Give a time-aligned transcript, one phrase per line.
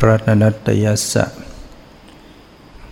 [0.00, 1.26] รัตนัตยสะ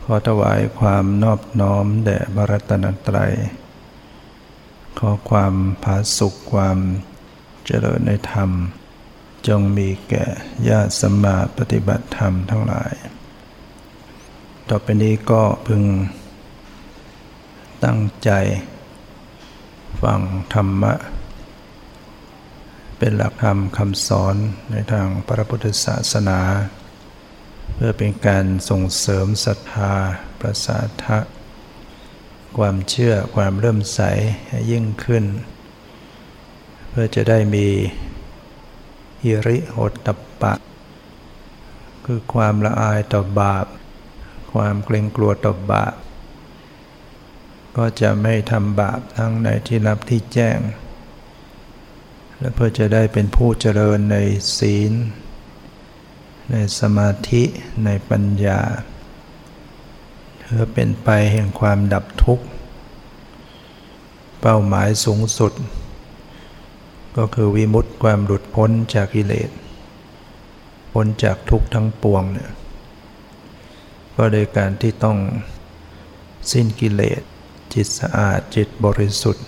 [0.03, 3.33] ขอถวายความนอบน้อมแด่บรัตนตรัย
[4.99, 6.79] ขอความผาสุขความ
[7.65, 8.51] เจริญในธรรม
[9.49, 10.25] จงมีแก่
[10.69, 12.93] ญาติสมมาปฏิบัติธรรมทั้งหลาย
[14.69, 15.83] ต่อไปนี้ก็พึง
[17.85, 18.31] ตั้งใจ
[20.03, 20.21] ฟัง
[20.55, 20.95] ธรรมะ
[22.99, 24.37] เป็นหลักธรรมคำสอน
[24.71, 26.41] ในทางพระพุทธศาสนา
[27.83, 29.95] พื่อเป็นการส่งเสริมศรัทธา
[30.41, 31.19] ประสาทะ
[32.59, 34.01] ความเชื่อความเริ่มใส
[34.49, 35.25] ให้ยิ่งขึ้น
[36.89, 37.69] เพื่อจะได้มี
[39.23, 40.09] ฮิริโอตต
[40.41, 40.55] ปะ
[42.05, 43.67] คือความละอายต่อบาป
[44.53, 45.95] ความเกรงกลัวต่อบาป
[47.77, 50.59] ก็จะไม่ทำบาปทั้งในที่รับที่แจ้ง
[52.39, 54.17] และเพื่อจะได้เป็นผู้เจริญใน
[54.59, 54.95] ศีล
[56.51, 57.43] ในสมาธิ
[57.85, 58.61] ในปัญญา
[60.41, 62.45] เพื่อเป็นไปแห่งความดับทุกข์
[64.41, 65.53] เป้าหมายสูงสุด
[67.17, 69.51] ก็คือวิมุตติความหลุดพ้นจากกิเลส
[70.93, 72.51] พ้นจากทุกข์ทั้งปวงเนี่ย
[74.17, 75.19] ก็โดยการที่ต้อง
[76.53, 77.23] สิ้นกิเลส
[77.73, 79.47] จิตสะอาดจิตบริสุทธิ์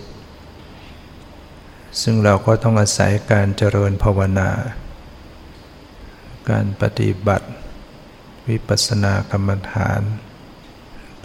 [2.01, 4.49] ซึ่งเราก็ต้องอาศัยการเจริญภาวนา
[6.49, 7.47] การปฏิบัติ
[8.49, 10.01] วิปัสสนากรรมฐาน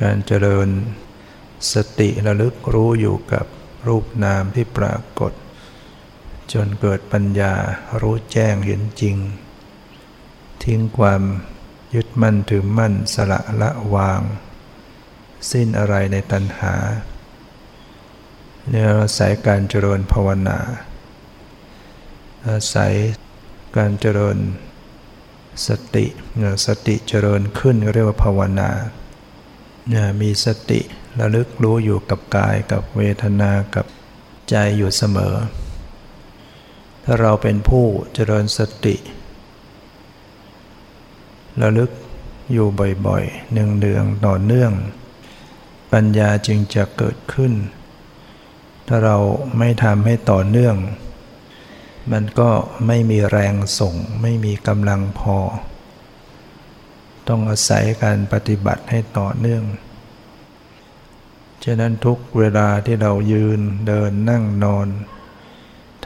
[0.03, 0.69] การเจริญ
[1.73, 3.47] สติระลึกรู้อยู่กับ
[3.87, 5.33] รูปนามที่ปรากฏ
[6.53, 7.55] จนเกิดปัญญา
[8.01, 9.17] รู้แจ้งเห็นจริง
[10.65, 11.23] ทิ้งความ
[11.95, 14.21] ยึดมั่นถือมั่นสละละวาง
[15.51, 16.75] สิ้นอะไรในตัณหา
[18.71, 20.59] เนี่ยอาศัยการเจริญภาวนา
[22.49, 22.95] อาศัย
[23.77, 24.39] การเจริญ
[25.67, 26.07] สติ
[26.67, 28.71] สติเจริญขึ้นเรียกว่าภาวนา
[29.89, 30.81] เนี่ยมีสติ
[31.21, 33.87] ระลึกรู้อยู่กับกายกับเวทนากับ
[34.51, 35.35] ใจอยู่เสมอ
[37.05, 38.97] ถ้าเราเป็นผู้เจริญสติ
[41.63, 41.91] ระลึก
[42.53, 42.69] อยู่
[43.07, 44.73] บ่อยๆเนืองๆต่อเนื่อง
[45.93, 47.53] ปัญญาจึงจะเกิดขึ้น
[48.89, 49.17] ถ้าเรา
[49.59, 50.77] ไม่ทำให้ต่อเนื่อง
[52.13, 52.51] มันก็
[52.87, 55.39] ไม่มีแรงส่ง ไม่มีกำลังพอ
[57.29, 59.65] ต้องอาศัยการปฏิบัติให้ต่อเนื่อง
[61.65, 64.89] ฉะนั้นทุกเวลาที่เรายืนเดินนั่งนอน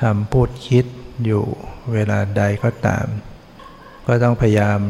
[0.00, 0.86] ทำพูดคิด
[1.24, 1.44] อยู่
[1.92, 3.06] เวลาใดก็ตาม
[4.06, 4.80] ก็ต้องพยายาม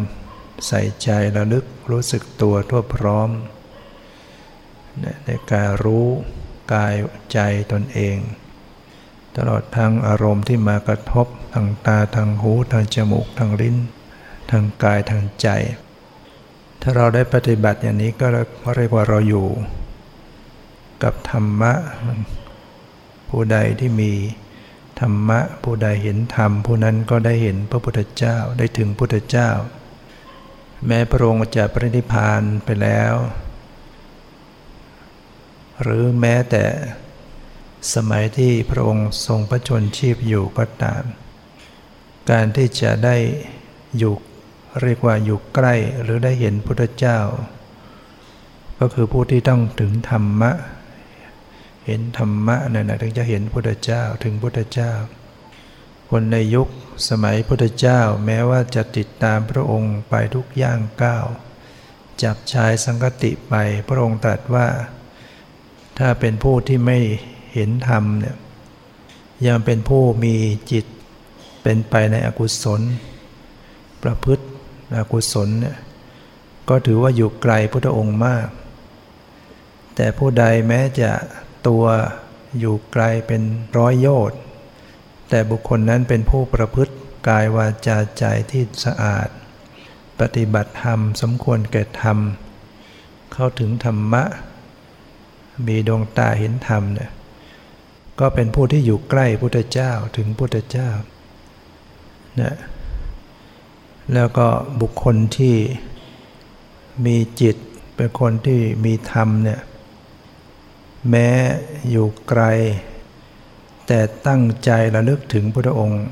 [0.67, 3.31] ใส่ใจระลึกรู้สึกตัวทั่วพร้อม
[5.27, 6.07] ในการรู้
[6.73, 6.95] กาย
[7.33, 7.39] ใจ
[7.73, 8.17] ตนเอง
[9.37, 13.77] ตลอดทั้งอารมณ์ที่มากระทบทางตาทางหูทางจมูกทางลิ้น
[14.51, 15.49] ทางกายทางใจ
[16.83, 18.27] ถ้าเราได้ปฏิบัติอย่างนี้ก็
[18.77, 19.49] เรียกว่าเราอยู่
[21.03, 21.73] กับธรรมะ
[23.29, 24.13] ผู้ใดที่มี
[25.01, 29.51] ธรรมะ ผู้ใดเห็นธรรม ผู้นั้นก็ได้เห็นพระพุทธเจ้าได้ถึงพุทธเจ้า
[30.87, 33.15] แม้พระองค์จะปรินิพานไปแล้ว
[35.83, 36.65] หรือแม้แต่
[37.95, 41.03] สมัยที่พระองค์ทรงพระชนชีพอยู่ก็ตาม
[42.31, 43.17] การที่จะได้
[43.99, 44.15] อยู่
[44.81, 47.19] เรียกว่าอยู่ใกล้หรือได้เห็นพุทธเจ้า
[48.81, 50.53] ก็คือผู้ที่ต้องถึงธรรมะ
[51.87, 54.93] เห็นธรรมะนั่นนะถึงจะเห็นพุทธเจ้าถึงพุทธเจ้า
[56.11, 56.69] คนในยุค
[57.09, 61.27] สมัยพุทธเจ้าแม้ว่าจะติดตามพระองค์ไปทุกย่างก้าว
[62.23, 63.55] จับชายสังกติไป
[63.89, 64.69] พระองค์ตรัสว่า
[65.99, 66.99] ถ้าเป็นผู้ที่ไม่
[67.55, 68.37] เห็นธรรมเนี่ย
[69.47, 70.35] ยังเป็นผู้มี
[70.73, 70.87] จิต
[71.63, 72.81] เป็นไปในอกุศล
[74.03, 74.45] ประพฤติ
[74.97, 75.77] อกุศลเนี่ย
[76.69, 78.49] ก็ถือว่าอยู่ไกลพุทธองค์มาก
[79.97, 81.11] แต่ผู้ใดแม้จะ
[81.69, 81.85] ตัว
[82.59, 83.43] อยู่ไกลเป็น
[83.79, 84.39] ร้อยโยชน์
[85.29, 86.95] แต่บุคคลนั้นเป็นผู้ประพฤติ
[87.29, 89.29] กายวาจาใจที่สะอาด
[90.21, 92.19] ปฏิบัติธรรมสมควรแก่ธรรม
[93.33, 94.23] เข้าถึงธรรมะ
[95.67, 97.11] มีดวงตาเห็นธรรมเนี่ย
[98.21, 100.91] ก็เป็นผู้ที่อยู่ใกล้พุทธเจ้าถึงพุทธเจ้า
[102.41, 102.55] นะ
[104.15, 104.49] แล้วก็
[104.81, 105.57] บุคคลที่
[107.07, 107.57] มีจิต
[107.97, 109.61] เป็นคนที่มีธรรมเนี่ย
[111.11, 111.29] แม้
[111.91, 112.43] อยู่ไกล
[113.87, 116.05] แต่ตั้งใจระลึกถึงพระองค์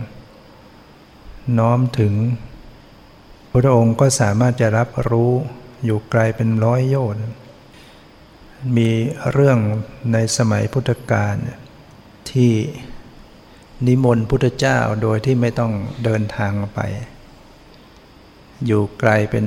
[1.59, 2.15] น้อมถึง
[3.53, 5.33] พระองค์ก็สามารถจะรับรู้
[5.85, 7.23] อยู่ไกลเป็นร้อยโยชน์
[8.77, 8.91] มี
[9.33, 9.59] เรื่อง
[10.13, 11.35] ในสมัยพุทธกาล
[12.33, 12.53] ที่
[13.87, 15.73] นิมนต์พุทธเจ้าโดยที่ไม่ต้อง
[16.05, 16.79] เดินทางไป
[18.67, 19.47] อยู่ไกลเป็น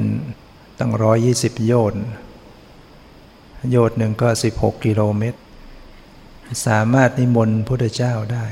[0.79, 2.03] ตั้งร้อยยี่สิบโยชน์
[3.71, 5.39] โยชน์หนึ่งก็สิบหกกิโลเมตร
[6.67, 8.45] สามารถนิมนต์พุทธเจ้าได้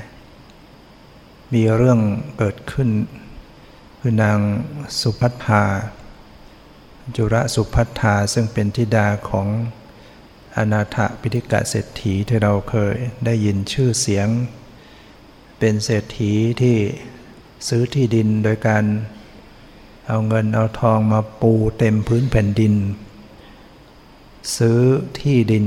[1.53, 1.99] มีเรื่อง
[2.37, 2.89] เกิดขึ้น
[3.99, 4.39] คือนาง
[4.99, 5.63] สุพัฒนา
[7.15, 9.47] จุระสุพัฒนาซึ่งเป็นธิดาของ
[10.57, 12.95] อนาถปิฎกะเศรษฐีที่เราเคย
[13.25, 14.27] ได้ยินชื่อเสียง
[15.59, 16.77] เป็นเศรษฐีที่
[17.67, 18.83] ซื้อที่ดินโดยการ
[20.07, 22.73] เอาเงินเอาทองมาปูเต็มพื้นแผ่นดิน
[24.57, 24.79] ซื้อ
[25.19, 25.65] ที่ดิน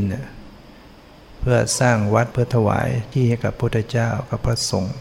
[1.40, 4.96] เพื่อสร้างวัดเพื่อถวายที่ให้กับพระพุทธเจ้ากับพระสงฆ์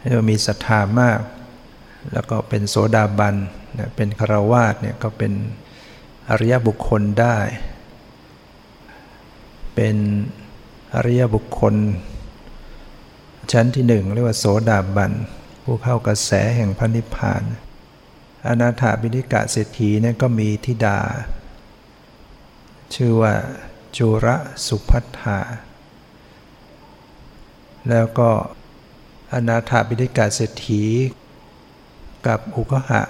[0.00, 1.20] ให้มีศรัทธามาก
[2.12, 3.36] แล้วก็เป็นโสดาบัน
[3.96, 5.32] เป็นคารวาสเนี่ยก็เป็น
[6.28, 7.36] อริยบุคคลได้
[9.76, 9.96] เป็น
[10.94, 11.74] อริยบุคคล
[13.52, 15.12] ชั้นที่หนึ่งเรียกว่าโสดาบัน
[15.62, 17.42] ผู้เข้ากระแสแห่งพระนิพพาน
[18.48, 20.98] อนาถาบิณิกะเศรษฐีเนี่ยก็มีธิดา
[22.94, 23.34] ชื่อว่า
[23.96, 24.36] จุระ
[24.66, 25.38] สุพัฒา
[27.90, 28.30] แล้วก็
[29.32, 30.82] อนาถาบิณิกะเศรษฐี
[32.26, 33.02] กับอุกหะ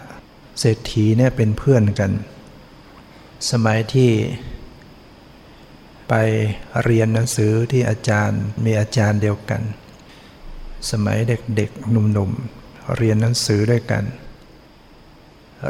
[0.61, 2.11] เศรษฐีเนี่ยเป็นเพื่อนกัน
[3.51, 4.11] สมัยที่
[6.08, 6.14] ไป
[6.85, 9.62] เรียนหนังสือที่อาจารย์มีอาจารย์เดียวกัน
[10.91, 14.05] สมัยเด็กๆหนุ่มๆ เรียนหนังสือด้วยกัน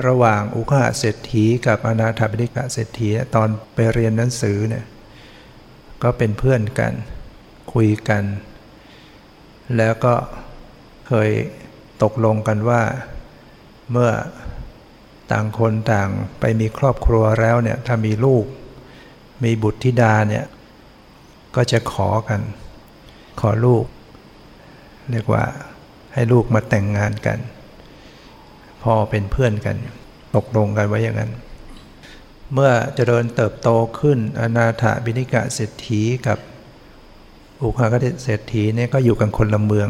[0.06, 4.84] ระหว่างอุคหเศรษฐีกับอนาถบิณิกะเศรษฐีตอนไปเรียนหนังสือเนี่ย
[6.02, 6.92] ก็เป็นเพื่อนกัน
[7.72, 8.24] คุยกัน
[9.76, 10.14] แล้วก็
[11.08, 11.30] เคย
[12.02, 12.82] ตกลงกันว่า
[13.90, 14.10] เมื่อ
[15.32, 16.08] ต่างคนต่าง
[16.40, 18.44] ไปมีครอบครัวแล้วเนี่ยถ้ามีลูก
[19.44, 20.44] มีบุตรธิดาเนี่ย
[21.56, 22.40] ก็จะขอกัน
[23.40, 23.84] ขอลูก
[25.10, 25.44] เรียกว่า
[26.12, 27.38] ให้ลูกมาแต่งงานกัน
[28.82, 29.76] พอเป็นเพื่อนกัน
[30.36, 31.32] ตกลงกันไว้อย่างนั้น
[32.52, 33.68] เมื่อเจริญเติบโต
[33.98, 36.38] ขึ้นอนาถบิณิกะเศรษฐีกับ
[37.62, 39.88] อุคากเศรษฐีเนี่ยก็อยู่กันคนละเมือง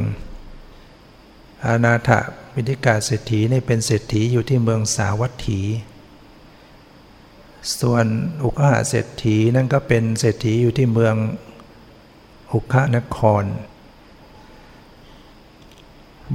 [1.67, 2.11] อนาถ
[2.55, 5.61] บิณิกะเศรษฐีเนี่ยเป็นเศรษฐีอยู่ที่เมืองสาวัตถี
[7.81, 8.07] ส่วน
[8.45, 11.15] อุคหาเศรษฐีนั่นก็เป็นเศรษฐีอยู่ที่เมือง
[12.53, 13.45] อุคานคร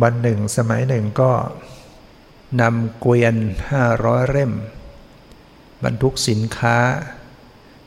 [0.01, 1.31] วันหนึ่งสมัยหนึ่งก็
[2.61, 3.35] นำเกวียน
[3.71, 4.53] ห้าร้อยเล่ม
[5.83, 6.77] บรรทุกสินค้า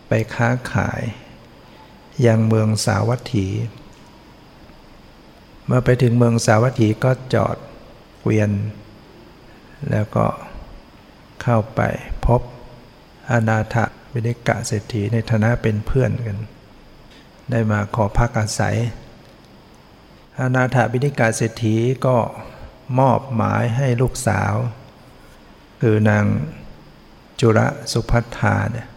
[0.08, 1.02] ไปค้าขาย
[2.26, 3.46] ยังเมืองสาวัตถี
[5.66, 7.56] เมื่อไปถึงเมืองสาวัตถีก็จอด
[8.20, 8.50] เกวียน
[9.90, 10.26] แล้วก็
[11.42, 11.80] เข้าไป
[12.26, 12.42] พบ
[13.48, 13.76] นาถ
[14.12, 16.38] วิเดกะเศรษฐีในฐานะเป็นเพื่อนกัน
[17.50, 18.76] ได้มาขอพักอาศัย
[20.40, 21.76] อนาถวิเดกะเศรษฐี
[22.06, 22.16] ก็
[22.98, 24.54] มอบหมายให้ลูกสาว
[25.80, 26.24] คือนาง
[27.40, 28.88] จุระสุพัฒนาเนี่ย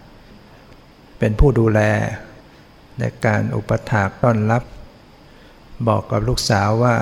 [1.19, 1.79] เป็นผู้ดูแล
[2.99, 4.63] ในการอุปถากต้อนรับ
[5.87, 6.95] บอกกับลูกสาวว่า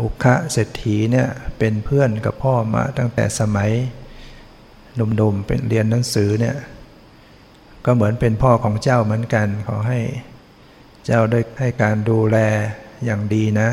[0.00, 1.28] อุคะเศรษฐีเนี่ย
[1.58, 3.72] เป็นเพื่อนกับพ่อมาตั้งแต่สมัย
[5.16, 6.56] หนุ่มๆเป็นเรียนหนังสือเนี่ย
[7.84, 10.00] ก็เหมือนเป็นพ่อของเจ้าเหมือนกัน ขอให้
[11.06, 12.36] เจ้าได้ให้การดูแล
[13.04, 13.70] อย่างดีนะ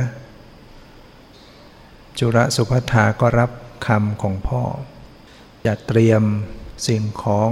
[2.19, 3.51] จุระสุภัทาก็รับ
[3.87, 4.63] คำของพ่อ
[5.65, 6.23] จะเตรียม
[6.87, 7.49] สิ่งของ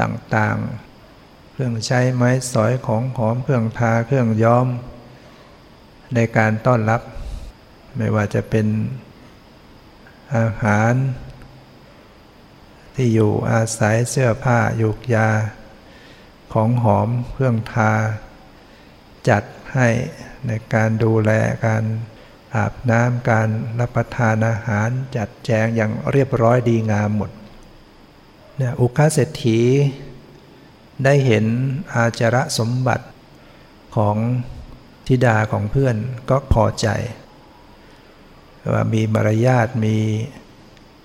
[0.00, 4.66] ต่างๆ เครื่องใช้ไม้สอยของหอมเครื่องทาเครื่องย้อม
[6.14, 7.02] ในการต้อนรับ
[7.96, 8.66] ไม่ว่าจะเป็น
[10.36, 10.92] อาหาร
[12.94, 15.28] ที่อยู่อาศัยเสื้อผ้ายุกยา
[16.52, 17.92] ของหอมเครื่องทา
[19.28, 19.42] จัด
[19.74, 19.88] ให้
[20.46, 21.30] ในการดูแล
[21.66, 21.84] การ
[22.54, 23.48] อาบน้ำการ
[23.80, 27.30] รับประทานอาหารจัดแจงอย่างเรียบร้อยดีงามหมด
[28.56, 29.60] เนี่ยอุคาเศรษฐี
[31.04, 31.44] ได้เห็น
[31.94, 33.06] อาจระสมบัติ
[33.96, 34.16] ของ
[35.06, 35.96] ธิดาของเพื่อน
[36.30, 36.88] ก็พอใจ
[38.72, 39.96] ว่ามีมารยาทมี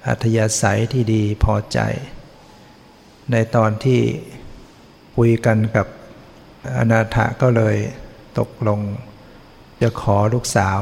[0.08, 1.80] อัธยาศัยที่ดีพอใจ
[3.32, 4.02] ในตอนที่
[5.16, 5.88] คุยกันกับ
[6.78, 7.76] อนาถก็เลย
[8.40, 8.80] ตกลง
[9.82, 10.80] จะขอลูกสาว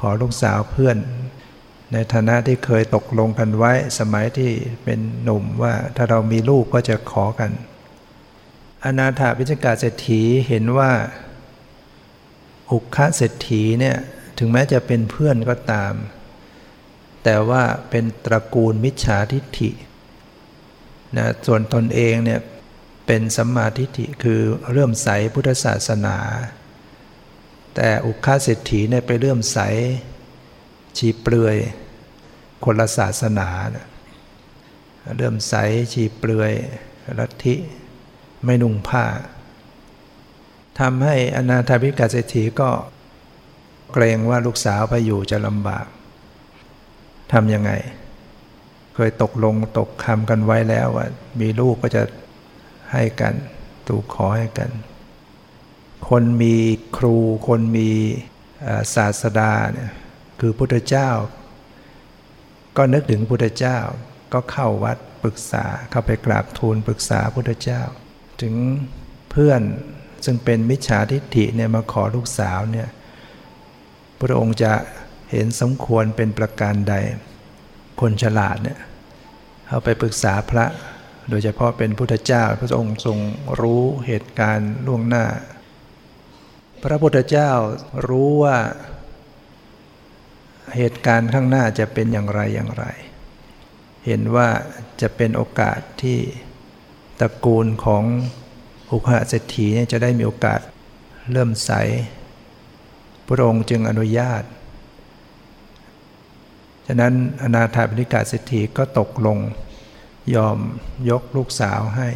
[0.00, 0.96] ขอลูกสาวเพื่อน
[1.92, 4.52] ในฐานะที่เคยตกลงกันไว้สมัยที่
[4.84, 7.50] เป็นหนุ่มว่าถ้าเรามีลูกก็จะขอกัน
[8.84, 10.92] อนาถาพิจกาเศรษฐีเห็นว่า
[12.70, 13.96] อุคะเศรษฐีเนี่ย
[14.38, 15.92] ถึงแม้จะเป็นเพื่อนก็ตาม
[17.24, 19.70] แต่ว่าเป็นตระกูลมิจฉาทิฏฐิ
[21.16, 22.40] นะส่วนตนเองเนี่ย
[23.06, 26.16] เป็นสัมมาทิฏฐิคือเรื่มใสพุทธศาสนา
[27.76, 29.58] แต่อุคาเศรษฐีเนี่ยไปเรื่มใส
[30.98, 31.56] ชีเปลือย
[32.64, 33.48] คนละศาสนา
[35.16, 35.54] เรื่มใส
[35.92, 36.52] ชีเปลือย
[37.18, 37.56] ลัทธิ
[38.44, 39.04] ไม่นุ่งผ้า
[40.80, 42.70] ทำให้อนาถาพิกาเศรษฐีก็
[43.92, 45.86] เกรงว่าลูกสาวไปอยู่จะลำบาก
[47.32, 47.72] ทำยังไง
[48.94, 51.06] เคยตกลงตกคำกันไว้แล้วว่า
[51.40, 52.02] มีลูกก็จะ
[52.92, 53.34] ให้กัน
[53.88, 54.70] ถูกขอให้กัน
[56.08, 56.56] คนมี
[56.96, 57.16] ครู
[57.48, 57.90] คนมี
[58.94, 59.90] ศาสดาเนี่ย
[60.40, 61.10] คือพุทธเจ้า
[62.76, 63.78] ก็นึกถึงพุทธเจ้า
[64.32, 67.82] ก็เข้าวัดปรึกษาเข้าไปกราบทูลปรึกษาพุทธเจ้า
[68.42, 68.54] ถึง
[69.30, 69.62] เพื่อน
[70.24, 72.88] ซึ่งเป็นมิจฉาทิฏฐิเนี่ยมาขอลูกสาวเนี่ย
[74.20, 74.72] พระองค์จะ
[75.32, 76.94] เห็นสมควรเป็นประการใด
[78.00, 78.78] คนฉลาดเนี่ย
[79.68, 80.66] เอาไปปรึกษาพระ
[81.30, 83.18] โดยเฉพาะเป็นพุทธเจ้าพระองค์ทรง
[83.60, 85.26] รู้เหตุการณ์ล่วงหน้า
[86.82, 87.50] พระพุทธเจ้า
[88.08, 88.58] รู้ว่า
[90.76, 92.84] เหตุการณ์ข้างหน้าจะเป็นอย่างไรอย่างไร
[94.06, 94.48] เห็นว่า
[95.00, 96.18] จะเป็นโอกาสที่
[97.20, 98.04] ตระกูลของ
[98.90, 100.60] อุคหเศรษฐีเนี่ยจะได้มีโอกาส
[101.32, 101.70] เริ่มใส
[103.26, 104.42] พระองค์จึงอนุญาต
[106.86, 109.38] ฉะนั้นอนาถาบิณิกาเศรษฐีก็ตกลง
[110.34, 110.58] ยอม
[111.10, 112.08] ยกลูกสาวให้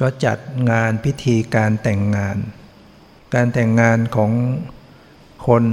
[0.00, 0.38] ก็จัด
[0.70, 2.36] งานพิธีการแต่งงาน
[3.34, 4.32] การแต่งงานของ
[5.46, 5.64] คน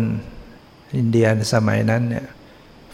[0.95, 2.27] อินเดียสมัยนั้นเนี่ย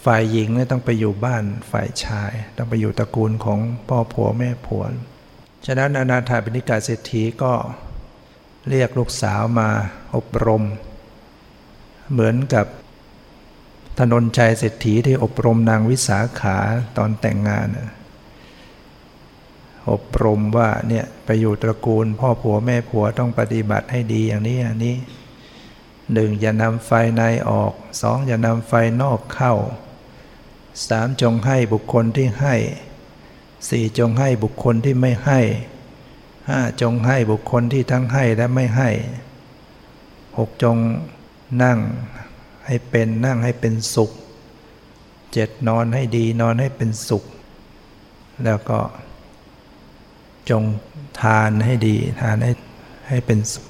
[0.06, 4.84] ฝ่ายหญิงเนี่ยต้องไปอยู่บ้านฝ่ายชาย ต้องไปอยู่ตระกูลของพ่อผัวแม่ผัว
[5.66, 7.54] ฉะนั้นอนาถาบิณิกาเศรษฐีก็
[8.70, 9.70] เรียกลูกสาวมา
[10.16, 10.64] อบรม
[12.12, 12.66] เหมือนกับ
[14.00, 16.58] ถนนชัยเศรษฐีที่อบรมนางวิสาขา
[16.98, 17.68] ตอนแต่งงาน
[19.92, 24.96] อบรมว่าเนี่ยไปอยู่ตระกูล พ่อผัวแม่ผัวต้องปฏิบัติให้ดีอย่างนี้อย่างนี้
[26.14, 29.54] หนึ่งอย่านำไฟในออกสองอย่านำไฟนอกเข้า
[30.88, 32.56] สามจงให้บุคคลที่ให้
[33.70, 35.40] สี่จงให้บุคคลที่ไม่ให้
[36.50, 38.90] ห้าจงให้บุคคลที่ทั้งให้และไม่ให้
[40.38, 40.78] หกจง
[41.64, 41.80] นั่ง
[42.68, 44.12] ให้เป็นนั่งให้เป็นสุข
[45.34, 47.24] เจ็ดนอนให้ดีนอนให้เป็นสุข
[48.46, 48.80] แล้วก็
[50.50, 50.64] จง
[51.22, 52.52] ทานให้ดีทานให้
[53.10, 53.68] ให้เป็นสุข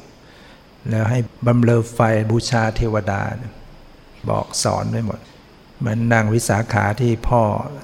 [0.90, 2.00] แล้วให้บำเรอไฟ
[2.32, 3.22] บูชาเทวดา
[4.30, 5.20] บอกสอนไว้หมด
[5.80, 7.42] เหมือนนางวิสาขาที่พ่อ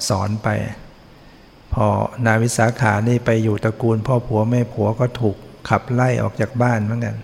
[0.08, 0.48] สอนไป
[1.74, 1.86] พอ
[2.26, 5.36] นางวิสาขานี่ไปอยู่ตระกูล พ่อผัวแม่ผัวก็ถูก
[5.68, 7.16] ขับไล่ออกจากบ้านเหมือนกัน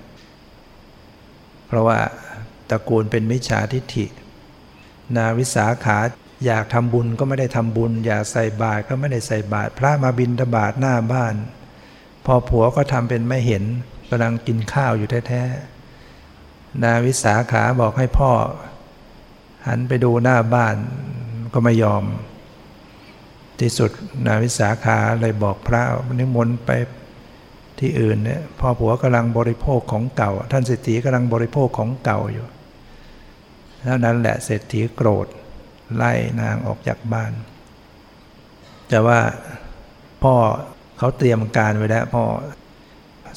[1.67, 1.99] เพราะว่า
[2.71, 4.07] ตระกูลเป็นมิจฉาทิฏฐิ
[5.17, 5.99] นาวิสาขา
[6.47, 11.35] อยากทำบุญก็ไม่ได้ทำบุญ อยากใส่บาตรก็ไม่ได้ใส่บาตรพระมาบินทบาทหน้าบ้าน
[12.25, 13.65] พอผัวก็ทำเป็นไม่เห็น
[14.11, 18.31] กำลังกินข้าวอยู่แท้ๆนาวิสาขาบอกให้พ่อ
[19.67, 20.77] หันไปดูหน้าบ้าน
[21.53, 22.05] ก็ไม่ยอม
[23.61, 23.91] ที่สุด
[24.27, 25.83] นาวิสาขาเลยบอกพระ
[26.21, 26.71] นิมนต์ไป
[27.79, 32.47] ที่อื่นเนี่ยพ่อผัวกำลังบริโภคของเก่า ท่านเศรษฐีกำลังบริโภคของเก่าอยู่
[33.85, 35.27] เท่านั้นแหละเศรษฐีโกรธ
[35.97, 37.33] ไล่นางออกจากบ้าน
[38.89, 39.21] แต่ว่า
[40.23, 40.35] พ่อ
[40.99, 42.25] เขาเตรียมการไว้แล้วพ่อ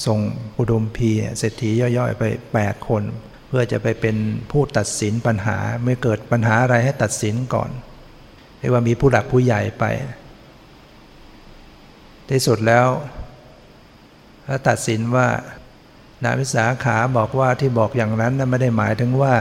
[0.05, 0.19] ส่ง
[0.57, 2.23] อุดมพีเศรษฐีย่อยๆ ไป
[2.59, 3.03] 8 คน
[3.47, 4.17] เพื่อจะไปเป็น
[4.51, 7.69] ผู้ตัดสินปัญหาเมื่อเกิดปัญหาอะไรให้ตัดสินก่อน
[8.59, 9.85] เรียกว่ามีผู้หลักผู้ใหญ่ไป
[12.29, 12.87] ที่สุดแล้ว
[14.47, 15.27] ถ้าตัดสินว่า
[16.23, 19.33] นาวิสาขาบอกว่าที่บอกอย่างนั้นนั้นไม่ได้หมายถึงว่า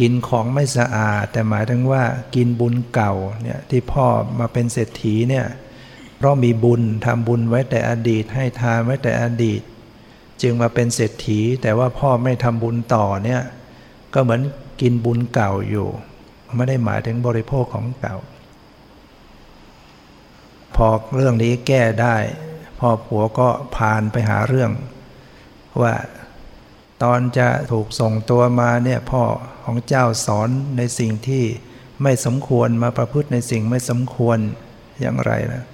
[0.00, 2.02] กินของไม่สะอาด แต่หมายถึงว่า
[2.34, 4.06] กินบุญเก่าเนี่ยที่พ่อ
[4.38, 5.46] มาเป็นเศรษฐีเนี่ย
[6.16, 9.62] เพราะมีบุญทำบุญไว้แต่อดีต ให้ทานไว้แต่อดีต
[10.42, 13.42] จึงมาเป็นเศรษฐี แต่ว่าพ่อไม่ทำบุญต่อเนี่ย
[14.14, 14.40] ก็เหมือน
[14.80, 15.88] กินบุญเก่าอยู่
[16.56, 18.16] ไม่ได้หมายถึงบริโภคของเก่า
[20.76, 22.16] พอเรื่องนี้แก้ได้
[22.78, 24.70] พ่อผัวก็พานไปหาเรื่อง
[25.82, 25.94] ว่า
[27.02, 29.22] ตอนจะถูกส่งตัวมาเนี่ยพ่อ
[29.64, 31.44] ของเจ้าสอนในสิ่งที่
[32.02, 34.38] ไม่สมควรมาประพฤติในสิ่งไม่สมควร
[35.00, 35.64] อย่างไรนะ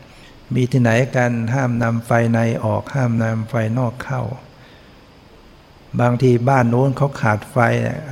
[0.55, 4.23] มีที่ไหนกันห้ามนำไฟในออกห้ามนำไฟนอกเข้า
[6.01, 7.57] บางทีบ้านโน้นเขาขาดไฟ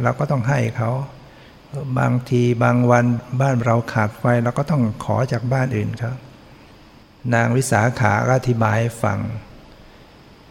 [0.02, 0.90] เราก็ต้องให้เขา
[1.98, 3.04] บางทีบางวัน
[3.40, 6.16] บ้านเราขาดไฟเราก็ต้องขอจากบ้านอื่นครับ
[7.34, 9.18] นางวิสาขาอธิบายฟัง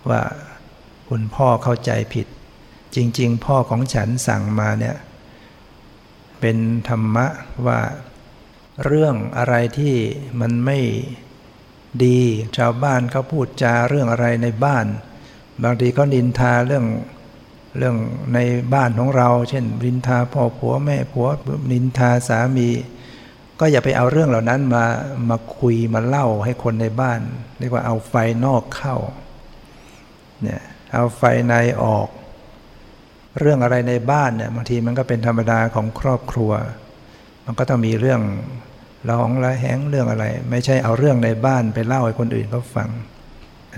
[0.09, 0.21] ว่า
[1.09, 2.27] คุณพ่อเข้าใจผิด
[2.95, 4.95] จริง ๆ พ่อของฉันสั่งมาเนี่ย
[6.39, 6.57] เป็น
[6.89, 7.27] ธรรมะ
[7.65, 7.79] ว่า
[8.85, 9.95] เรื่องอะไรที่
[10.39, 10.79] มันไม่
[12.03, 12.19] ดี
[12.57, 14.85] ชาวบ้านเขาพูดจาเรื่องอะไรในบ้าน
[15.63, 16.85] บางทีก็นินทาเรื่อง
[17.77, 17.95] เรื่อง
[18.33, 18.39] ใน
[18.73, 21.27] บ้านของเรา เช่นนินทาพ่อผัวแม่ผัว
[21.71, 22.69] นินทาสามี
[23.59, 24.85] ก็อย่าไปเอาเรื่องเหล่านั้นมา
[25.29, 27.19] มาคุยมาเล่าให้คนในบ้าน
[27.59, 28.13] เรียกว่าเอาไฟ
[28.45, 28.95] นอกเข้า
[30.41, 30.61] เนี่ย
[30.93, 31.53] เอาไฟใน
[31.83, 32.07] ออก
[33.39, 36.51] เรื่องอะไรในบ้านเนี่ยบางทีมันก็เป็นธรรมดาของครอบครัว
[37.45, 38.21] มันก็ต้องมีเรื่อง
[39.09, 42.89] ร้องละแหงเรื่องอะไร ไม่ใช่เอาเรื่องในบ้านไปเล่าให้คนอื่นเขาฟัง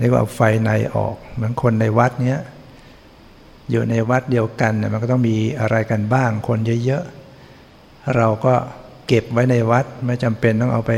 [0.00, 2.42] เรียกว่าไฟในออก เหมือนคนในวัดเนี้ย
[3.70, 8.54] อยู่ในวัดเดียวกันเนี่ยมันก็ต้องมีอะไรกันบ้าง คนเยอะๆเราก็
[9.06, 10.92] เก็บไว้ในวัดไม่จำเป็นต้องเอาไป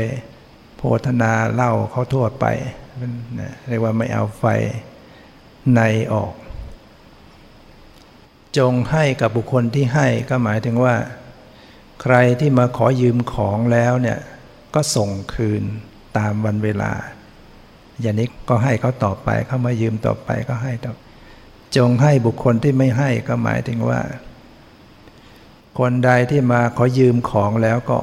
[0.77, 2.45] โพธนาเล่าเขาทั่วไป
[3.67, 4.45] เรียกว่าไม่เอาไฟ
[5.75, 5.81] ใน
[6.13, 6.33] ออก
[8.57, 10.95] จงให้กับบุคคลที่ให้ก็หมายถึงว่า
[12.01, 14.19] ใครที่มาขอยืมของแล้วเนี่ย
[14.75, 15.63] ก็ส่งคืน
[16.17, 16.91] ตามวันเวลา
[18.01, 20.93] อย่างนี้ก็ให้เขาต่อไปเขามายืมต่อไปก็ให้ต่อ
[21.75, 24.01] จงให้บุคคลที่ไม่ให้ก็หมายถึงว่า
[25.79, 27.99] คนใดที่มาขอยืมของแล้วก็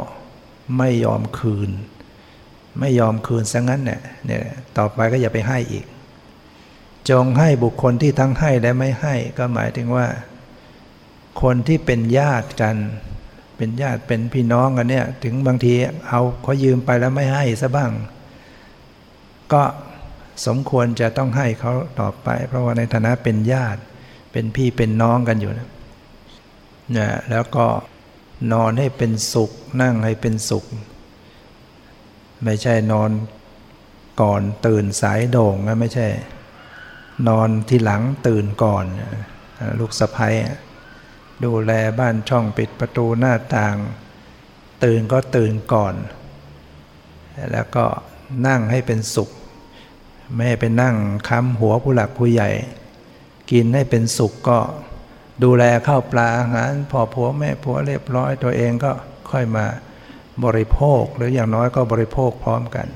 [0.79, 1.71] ไม่ยอมคืน
[2.81, 4.41] ไม่ยอมคืนซะงั้นเนี่ยเนี่ย
[4.77, 5.87] ต่อไปก็อย่าไปให้อีก
[7.11, 10.07] จงให้บุคคลที่ทั้งให้และไม่ให้ก็หมายถึงว่า
[11.43, 12.77] คนที่เป็นญาติกัน
[13.57, 15.73] เป็นญาติเป็นพี่น้องกันเนี่ย ถึงบางที
[16.09, 17.91] เอาเขายืมไปแล้วไม่ให้ซะบ้าง
[19.53, 19.63] ก็
[20.47, 23.81] สมควรจะต้องให้เขาต่อไป เพราะว่าในฐานะเป็นญาติ
[24.33, 25.69] เป็นพี่เป็นน้องกันอยู่นะ
[26.93, 27.67] เนี่ยแล้วก็
[28.53, 29.51] นอนให้เป็นสุข
[29.83, 30.65] นั่งให้เป็นสุข
[32.45, 33.11] ไม่ใช่นอน
[34.23, 36.07] ก่อนตื่นสายโด่งนะไม่ใช่
[37.29, 38.85] นอนที่หลังตื่นก่อน
[39.79, 40.35] ลูกสะพ้าย
[41.45, 43.77] ดูแลบ้านช่องปิดประตูหน้าต่าง
[44.85, 45.95] ตื่นก็ตื่นก่อน
[47.53, 47.85] แล้วก็
[48.47, 49.31] นั่งให้เป็นสุข
[50.33, 50.97] ไม่ให้ไปนั่ง
[51.29, 52.51] ค้ำหัวผู้หลักผู้ใหญ่
[53.51, 54.59] กินให้เป็นสุขก็
[55.45, 58.93] ดูแลข้าวปลาอาหารพอผัวแม่ผัวเรียบร้อยตัวเองก็
[59.31, 59.67] ค่อยมา
[60.45, 62.87] บริโภคหรืออย่างน้อยก็บริโภคพร้อมกัน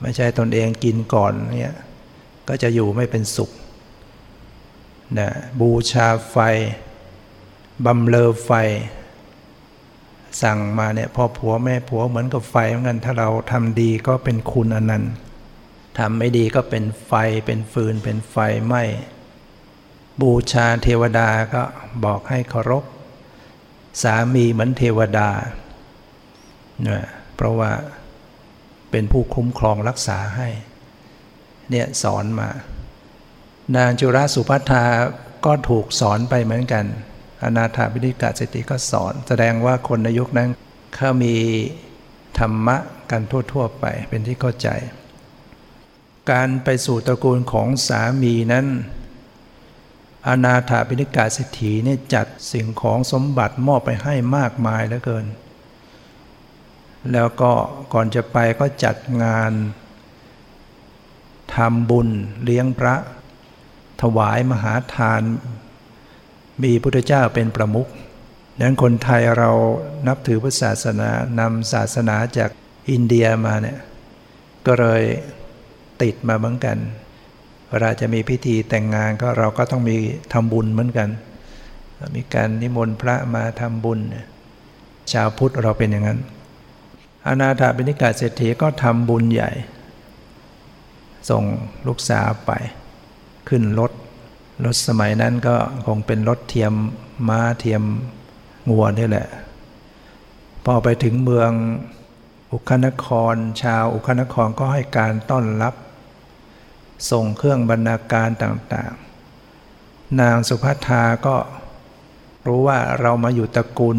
[0.00, 1.74] ไม่ใช่ตนเองกินก่อนเนี่ย
[2.48, 3.50] ก็จะอยู่ไม่เป็นสุข
[5.18, 5.30] นะ
[5.60, 6.36] บูชาไฟ
[7.86, 8.50] บำเลอไฟ
[10.42, 15.12] สั่งมาเนี่ยพ่อผัวแม่ผัวเหมือนกับไฟเหมือนกันถ้าเราทำดีก็เป็นคุณอนันต์
[15.98, 17.12] ทำไม่ดีก็เป็นไฟ
[17.46, 18.36] เป็นฟืนเป็นไฟ
[18.66, 18.82] ไหม้
[20.20, 21.62] บูชาเทวดาก็
[22.04, 22.84] บอกให้เคารพ
[24.02, 25.28] สามีเหมือนเทวดา
[26.82, 27.72] เนี่ยเพราะว่า
[28.90, 30.48] เป็นผู้คุ้มครองรักษาให้
[31.70, 32.48] เนี่ยสอนมา
[33.76, 34.84] นางจุราสุภัทา
[35.44, 36.84] ก็ถูกสอนไปเหมือนกัน
[37.42, 40.48] อนาถาบิณิกาเศรษฐีก็สอน แสดงว่าคนในยุคนั้น
[40.94, 41.36] เขามี
[42.38, 42.76] ธรรมะ
[43.10, 43.22] กัน
[43.52, 44.68] ทั่วๆไปเป็นที่เข้าใจ
[46.30, 48.66] การไปสู่ตระกูลของสามีนั้น
[50.28, 55.26] อนาถาบิณิกาเศรษฐีเนี่ยจัดสิ่งของสมบัติมอบไปให้มากมายเหลือเกิน
[57.12, 57.52] แล้วก็
[57.92, 59.52] ก่อนจะไปก็จัดงาน
[61.54, 62.08] ทำบุญ
[62.44, 62.94] เลี้ยงพระ
[64.02, 65.22] ถวายมหาทาน
[66.62, 67.88] มีพุทธเจ้าเป็นประมุข
[68.56, 69.50] ดังนั้นคนไทยเรา
[70.06, 72.50] นับถือพุทธศาสนานำศาสนาจาก
[72.90, 73.78] อินเดียมาเนี่ย
[74.66, 75.02] ก็เลย
[76.02, 76.76] ติดมาเหมือนกัน
[77.70, 79.96] เวลาจะมีพิธีแต่งงานก็เราก็ต้องมี
[80.32, 81.08] ทำบุญเหมือนกัน
[82.16, 83.98] มีการนิมนต์พระมาทำบุญ
[85.12, 86.20] ชาวพุทธเราเป็นอย่างนั้น
[87.26, 89.50] อนาถาบิณิกาเศรษฐีก็ทำบุญใหญ่
[91.30, 91.44] ส่ง
[91.86, 92.50] ลูกสาวไป
[93.48, 93.92] ขึ้นรถ
[94.64, 96.72] รถสมัยนั้นก็คงเป็นรถเทียม
[97.28, 97.82] ม้าเทียม
[98.70, 99.28] งัวนี่แหละ
[100.64, 101.50] พอไปถึงเมือง
[102.52, 105.74] อุคนคร ชาวอุคนครก็ให้การต้อนรับ
[107.10, 111.36] ส่งเครื่องบรรณาการต่างๆ นางสุภัทาก็
[112.46, 113.98] รู้ว่าเรามาอยู่ตระกูล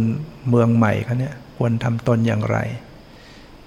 [0.50, 2.58] เมืองใหม่เขาเนี่ยควรทำตนอย่างไร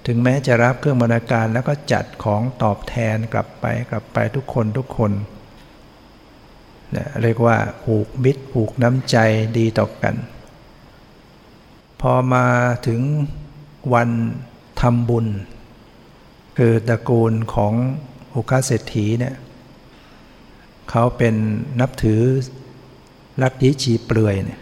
[0.05, 5.11] ถึงแม้จะรับเครื่องบรรณาการแล้วก็จัดของตอบแทนกลับไปกลับไปทุกคนทุกคน
[6.95, 9.17] นี่ยเรียกว่าผูกมิตรผูกน้ำใจ
[9.57, 10.15] ดีต่อกัน
[12.01, 12.45] พอมา
[12.87, 13.01] ถึง
[13.93, 14.09] วัน
[14.81, 15.27] ทำบุญ
[16.57, 17.73] คือตระกูลของ
[18.35, 19.35] อุคาเศรษฐีเนี่ย
[20.89, 21.35] เขาเป็น
[21.79, 22.21] นับถือ
[23.41, 24.59] ลัทธิชีเปลือยเนี่ย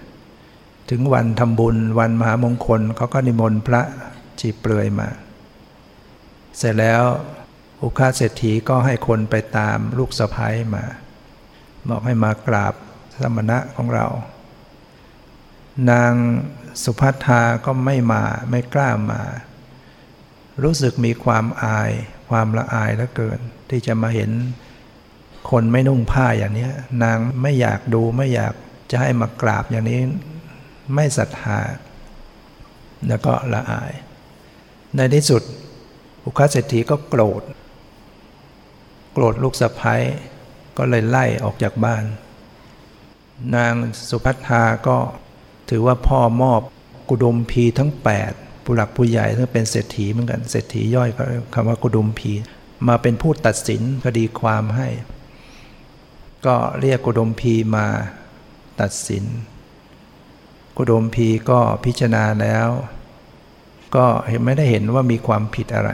[0.89, 3.82] ถึงวันทำบุญวันมหามงคลเขาก็นิมนต์พระ
[4.39, 5.10] ชีเปลือยมา
[6.58, 7.04] เสร็จแล้ว
[7.82, 10.84] อุคาเศรษฐีก็ให้คนไปตามลูกสะพ้ายมา
[11.89, 12.74] บอกให้มากราบ
[13.22, 14.06] สมณะของเรา
[15.91, 16.13] นาง
[16.84, 19.22] สุภัทธาก็ไม่มาไม่กล้ามา
[20.63, 21.91] รู้สึกมีความอาย
[22.30, 23.39] ความละอายเหลือเกิน
[23.70, 24.32] ที่จะมาเห็น
[25.52, 26.70] คนไม่นุ่งผ้าอย่างนี้
[27.04, 28.54] นางไม่อยากดูไม่อยาก
[28.91, 30.00] จะให้มากราบอย่างนี้
[30.94, 31.60] ไม่ศรัทธา
[33.08, 33.91] แล้วก็ละอาย
[34.96, 35.41] ในที่สุด
[36.26, 37.44] อุคาเศรษฐีก็โกรธ
[39.13, 40.02] โกรธลูกสะพ้าย
[40.78, 42.04] ก็เลยไล่ออกจากบ้าน
[43.56, 43.74] นาง
[44.10, 44.98] สุพัทธาก็
[45.70, 46.62] ถือว่าพ่อมอบ
[47.10, 47.92] กุดุมพีทั้ง
[48.28, 51.10] 8 ผู้หลักผู้ใหญ่ซึ่งเป็นเศรษฐีเหมือนกันเศรษฐีย่อย
[51.54, 52.32] คำว่ากุดุมพี
[52.88, 54.88] มาเป็นผู้ตัดสินคดีความให้
[56.46, 57.88] ก็เรียกกุดุมพีมา
[58.82, 59.26] ตัดสิน
[60.78, 62.68] กุดุมพีก็พิจารณาแล้ว
[63.96, 65.92] ก็เห็นไม่ได้เห็นว่ามีความผิดอะไร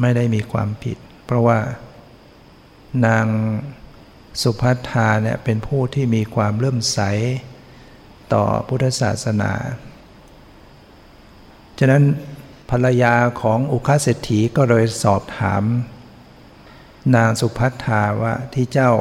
[0.00, 1.58] ไม่ได้มีความผิด เพราะว่า
[3.06, 3.26] นาง
[4.42, 7.00] สุภัทธาเนี่ยเป็นผู้ที่มีความเลื่อมใส
[8.32, 9.52] ต่อพุทธศาสนา
[11.78, 12.04] ฉะนั้น
[12.70, 15.62] ภรรยาของอุคาเศรษฐีก็เลยสอบถาม
[17.16, 18.92] นางสุภัทธาว่าที่เจ้า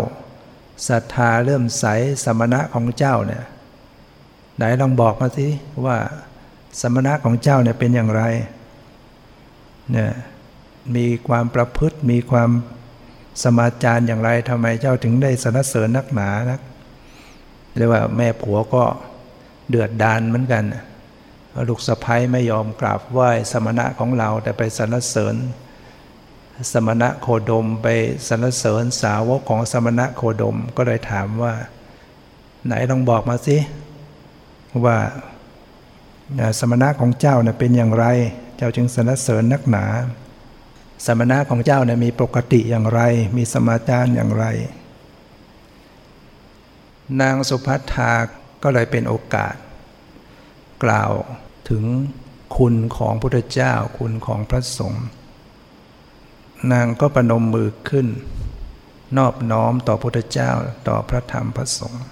[0.88, 1.86] ศรัทธาเลื่อมใส
[2.24, 3.44] สมณะของเจ้าเนี่ย
[4.56, 5.48] ไหนลองบอกมาสิ
[5.86, 5.98] ว่า
[6.82, 8.24] สมณะของเจ้าเนี่ยเป็นอย่างไร
[9.92, 10.12] เนี่ย
[10.96, 12.50] มีความประพฤติมีความ
[13.44, 16.62] สมาจารย์อย่างไรทำไมเจ้าถึงได้สนเสริญนักหนานัก
[17.76, 18.84] เรียกว่าแม่ผัวก็
[19.70, 20.64] เดือดดานเหมือนกัน
[21.70, 25.36] ลูกสะพ้ยไม่ยอมกราบไหว้สมณะของเราแต่ไปสรรเสริญ
[26.72, 27.88] สมณะโคดมไป
[28.28, 31.54] สรรเสริญสาวกของสมณะโคดมก็เลยถามว่า
[32.66, 33.58] ไหนลองบอกมาสิ
[34.86, 34.98] ว่า
[36.60, 38.06] สมณะของเจ้าเน่ยเป็นอย่างไร
[38.58, 39.86] เจ้าจึงสรรเสริญนักหนา
[41.06, 43.02] สมณะของเจ้าเนี่ยมีปกติอย่างไร
[43.38, 44.46] มีสมาจารอย่างไร
[47.22, 48.12] นางสุภัทธา
[48.64, 49.56] ก็เลยเป็นโอกาส
[50.84, 51.12] กล่าว
[51.70, 51.84] ถึง
[52.58, 55.06] คุณของพุทธเจ้าคุณของพระสงฆ์
[56.72, 58.08] นางก็ประนมมือขึ้น
[59.18, 60.52] นอบน้อมต่อพุทธเจ้า
[60.88, 62.04] ต่อพระธรรมพระสงฆ์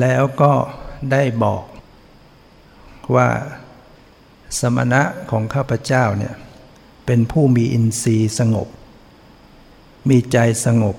[0.00, 0.52] แล้วก็
[1.12, 1.64] ได้บอก
[3.14, 3.28] ว่า
[4.58, 6.34] สมณะของข้าพเจ้าเนี่ย
[7.08, 8.68] เป็นผู้มีอินทรีย์สงบ
[10.08, 10.96] มีใจสงบ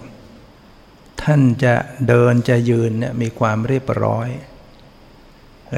[1.23, 1.75] ท่านจะ
[2.07, 4.27] เดินจะยืนเนี่ยมีความเรียบร้อย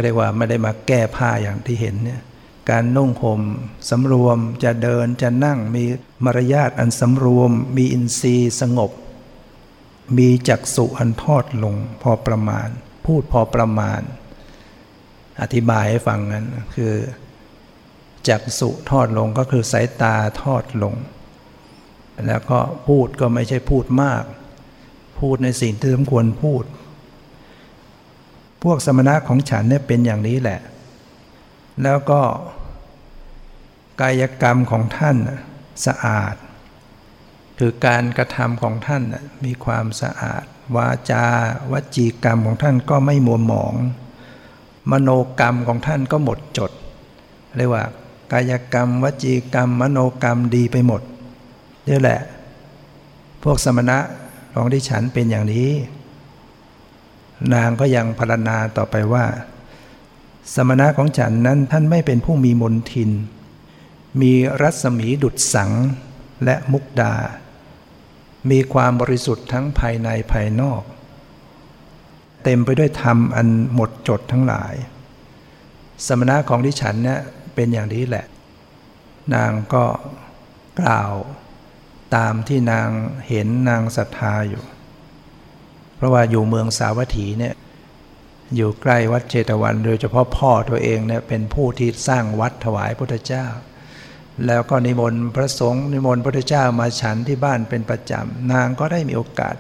[0.02, 2.22] เรียกว่าไม่ได้มาแก้ผ้าอย่างที่เห็นเนี่ย
[2.70, 3.42] การนุ่งห่ม
[3.90, 5.84] สำรวมจะเดินจะนั่งมี
[6.26, 8.92] มารยาทอันสำรวม มีอินทรีย์สงบ
[10.18, 12.68] มีจักสุอันทอดลงพอประมาณ
[13.06, 14.02] พูดพอประมาณ
[15.42, 16.94] อธิบายให้ฟังนั้นคือ
[18.30, 20.96] จักสุทอดลงก็คือสายตาทอดลง
[22.28, 24.24] แล้วก็พูดก็ไม่ใช่พูดมาก
[25.20, 26.64] พูดในสิ่งที่สมควรพูด
[28.64, 30.60] พวกสมณะของฉันเนี่ยเป็นอย่างนี้แหละ
[31.84, 32.22] แล้วก็
[34.02, 35.18] กายกรรมของท่าน
[35.86, 36.36] สะอาด
[37.60, 39.04] คือการกระทำของท่าน
[39.46, 41.26] มีความสะอาด วาจา
[41.72, 43.74] วจีกรรมของท่านก็ไม่มัวหมอง
[44.92, 46.72] มโนกรรมของท่านก็หมดจด
[47.58, 47.84] เรียกว่า
[48.32, 51.02] กายกรรม วจีกรรม มโนกรรมดีไปหมด
[51.88, 52.20] นี่แหละ
[53.44, 53.98] พวกสมณะ
[54.54, 55.70] ของที่ฉันเป็นอย่างนี้
[57.54, 59.26] นางก็ยังพรรณนาต่อไปว่า
[60.56, 63.12] สมณะของฉันนั้นท่านไม่เป็นผู้มีมนทิน
[64.22, 65.72] มีรัศมีดุดสัง
[66.44, 67.14] และมุกดา
[68.50, 70.82] มีความบริสุทธิ์ทั้งภายในภายนอก
[72.44, 74.74] เต็มไปด้วยธรรมอันหมดจดทั้งหลาย
[76.08, 77.22] สมณะของที่ฉันเนี่ย
[77.56, 78.26] เป็นอย่างนี้แหละ
[79.36, 79.86] นางก็
[80.82, 81.14] กล่าว
[82.16, 82.90] ตามที่นาง
[83.28, 84.64] เห็นนางศรัทธาอยู่
[85.96, 87.56] เพราะว่าอยู่เมืองสาวัตถีเนี่ย
[88.56, 93.48] อยู่ใกล้วัดเจตวัน โดยเฉพาะพ่อตัวเองเนี่ยเป็นผู้ที่สร้างวัดถวายพระเจ้า
[94.48, 99.56] แล้วก็นิมนต์พระสงฆ์นิมนต์พระเจ้ามาฉันที่บ้านเป็นประจำนางก็ได้มีโอกาส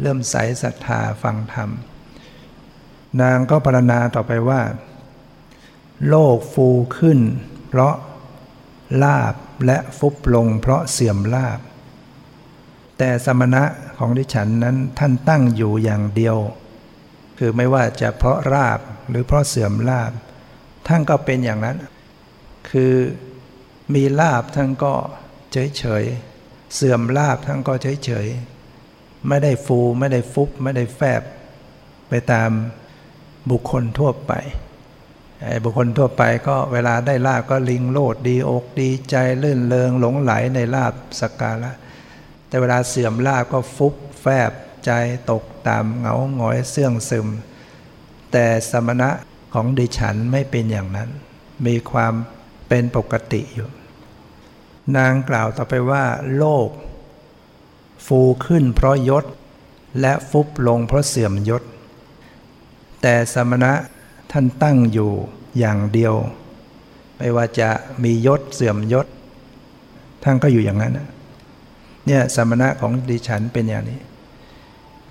[0.00, 1.70] เริ่มใสศรัทธาฟังธรรม
[3.22, 4.60] นางก็พรรณนาต่อไปว่า
[6.08, 7.18] โลกฟูขึ้น
[7.68, 7.94] เพราะ
[9.02, 9.34] ลาบ
[9.66, 11.60] และฟุบลงเพราะเสื่อมลาบ
[12.98, 13.64] แต่สมณะ
[13.98, 16.36] ของดิฉันนั้นท่านตั้งอยู่อย่างเดียว
[17.38, 20.12] คือไม่ว่าจะเพราะราบหรือเพราะเสื่อมลาบ
[20.88, 21.76] ท่านก็เป็นอย่างนั้น
[22.70, 22.94] คือ
[23.94, 24.94] มีลาบท่านก็
[25.52, 26.04] เฉยเฉย
[26.74, 28.26] เสื่อมลาบท่านก็เฉยเฉย
[29.28, 31.22] ไม่ได้ฟูไม่ได้ฟุบไม่ได้แฟบ
[32.08, 32.50] ไปตาม
[33.50, 34.32] บุคคลทั่วไป
[35.62, 41.72] บุคคลทั่วไปก็เวลาได้ลาบก็ลิงโลดดีอกดีใจลื่นเลงหลงไหลในลาบสกการะ
[42.48, 44.52] แต่เวลาเสื่อมลาบก็ฟุบแฟบ
[44.84, 44.90] ใจ
[45.30, 47.26] ตกตามเหงาหงอยเสื่องซึม
[48.32, 49.10] แต่สมณะ
[49.54, 51.10] ของดิฉันไม่เป็นอย่างนั้น
[51.66, 52.14] มีความ
[52.68, 53.68] เป็นปกติอยู่
[54.96, 56.04] นางกล่าวต่อไปว่า
[56.36, 56.68] โลก
[58.06, 59.24] ฟูขึ้นเพราะยศ
[60.00, 61.62] และฟุบลงเพราะเสื่อมยศ
[63.02, 63.72] แต่สมณะ
[64.32, 65.10] ท่านตั้งอยู่
[65.58, 66.14] อย่างเดียว
[67.18, 67.68] ไม่ว่าจะ
[68.04, 69.06] มียศเสื่อมยศ
[70.24, 70.94] ท่านก็อยู่อย่างนั้น
[72.06, 74.00] เนี่ยสมณะของดิฉันเป็นอย่างนี้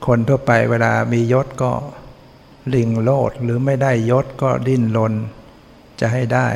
[0.06, 1.72] คนทั่วไปเวลามียศก็
[2.74, 5.14] ลิงโลดหรือไม่ได้ยศก็ดิ้นรน
[6.00, 6.48] จะให้ได้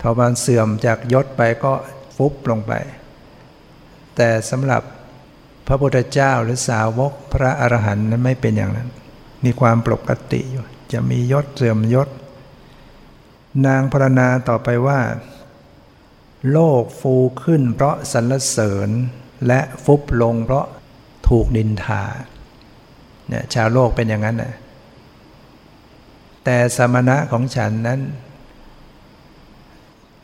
[0.00, 1.72] ทบานเสื่อมจากยศไปก็
[2.16, 2.72] ฟุบลงไป
[4.16, 4.82] แต่สำหรับ
[5.66, 8.88] พระพุทธเจ้าหรือสาวกพระอรหันต์นั้นไม่เป็นอย่างนั้น
[9.44, 10.59] มีความปกติอยู่
[10.92, 12.08] จะมียศเสื่อมยศ
[13.66, 15.00] นางพรณนาต่อไปว่า
[16.52, 18.88] โลกฟูขึ้นเพราะสรรเสริญ
[19.46, 20.66] และฟุบลงเพราะ
[21.28, 22.04] ถูกนินทา
[23.28, 24.54] เนี่ยชาวโลกเป็นอย่างนั้นนะ
[26.44, 28.00] แต่สมณะของฉันนั้น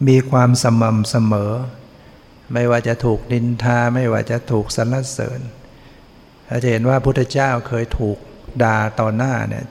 [0.09, 1.53] มีความสม่ำเสมอ
[2.53, 5.41] ไม่ว่าจะถูกนินทาไม่ว่าจะถูกสรรเสริญ
[6.47, 8.19] เราจะเห็นว่าพุทธเจ้าเคยถูก
[8.63, 9.65] ด่าต่อหน้าเนี่ย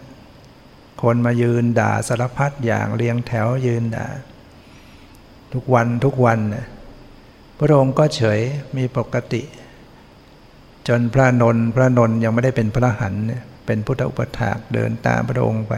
[1.06, 4.08] คนมายืนด่าสารพัดอย่างเรียงแถวยืนด่า
[5.54, 6.66] ทุกวันทุกวันนะ
[7.58, 8.40] พระองค์ก็เฉย
[8.78, 9.42] มีปกติ
[10.88, 13.14] จนพระนนพระนนยังไม่ได้เป็นพระหัน
[13.66, 15.74] เป็นพุทธอุปถากเดินตามพระองค์ไป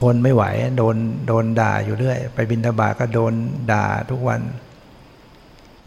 [0.00, 0.44] ทนไม่ไหว
[0.78, 3.32] โดนโดนด่าอยู่เรื่อย ไปบินทบาทก็โดน
[3.72, 4.40] ด่าทุกวัน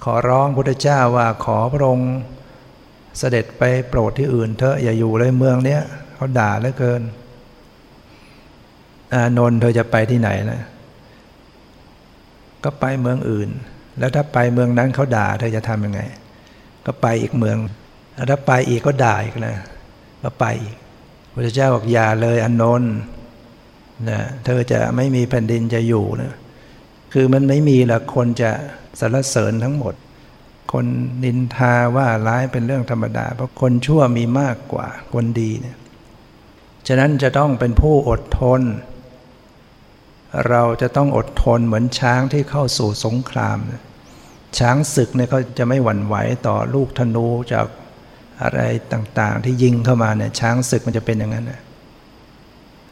[0.04, 2.12] ขอร้องพุทธเจ้าว่าขอพระองค์
[3.18, 5.82] เสด็จไปโปรดที่อื่นเถอะอย่าอยู่เลยเมืองเนี้ย
[6.16, 7.02] เขาด่าเหลือเกิน
[9.38, 10.62] นนท์เธอจะไปที่ไหนนะ
[12.64, 13.50] ก็ไปเมืองอื่น
[14.00, 16.02] แล้วถ้าไปเมืองนั้นเขาด่า เธอจะทำยังไง
[16.86, 17.58] ก็ไปอีกเมือง
[18.16, 19.56] แล้วถ้าไปอีกก็ด่าอีกนะ
[20.24, 20.76] ก็ไปอีก
[21.34, 22.94] พระเจ้าบอกอย่าเลยอนนท์
[24.10, 26.34] นะเธอจะไม่มีแผ่นดินจะอยู่นะ
[27.14, 28.52] คือมันไม่มีละคนจะ
[29.00, 29.96] สรรเสริญทั้งหมด
[30.72, 30.86] คน
[31.24, 35.78] นินทาว่าร้ายเป็นเรื่องธรรมดา เพราะคนชั่วมีมากกว่าคนดีเนี่ย
[36.88, 38.62] ฉะนั้นจะต้องเป็นผู้อดทน
[40.50, 43.58] เราจะต้องอดทนเหมือนช้างที่เข้าสู่สงคราม
[44.60, 46.16] ช้างศึกเนี่ยเขาจะไม่หวั่นไหว
[46.48, 47.68] ต่อลูกธนูจาก
[48.42, 48.62] อะไร
[48.94, 51.62] ต่างๆ ที่ยิงเข้ามาเนี่ยช้างศึกมันจะเป็นอย่างนั้นนะ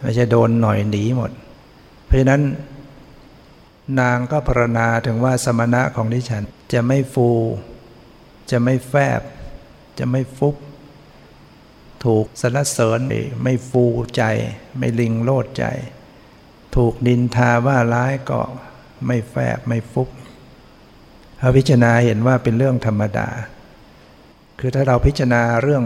[0.01, 1.31] ไม่ใช่โดนหน่อยหนีหมด
[2.05, 2.41] เพราะฉะนั้น
[3.99, 6.43] นางก็พรณนาถึงว่าสมณะของดิฉัน
[6.73, 7.29] จะไม่ฟู
[8.51, 9.21] จะไม่แฟบ
[9.99, 10.55] จะไม่ฟุบ
[12.05, 12.99] ถูกสรรเสริญ
[13.43, 13.85] ไม่ฟู
[14.17, 14.23] ใจ
[14.77, 15.65] ไม่ลิงโลดใจ
[16.75, 18.39] ถูกนินทาว่าร้ายก็
[19.07, 20.09] ไม่แฝบไม่ฟุบ
[21.39, 23.27] พระพิจารณาเห็นว่าเป็นเรื่องธรรมดา
[24.59, 25.83] คือถ้าเราพิจารณาเรื่อง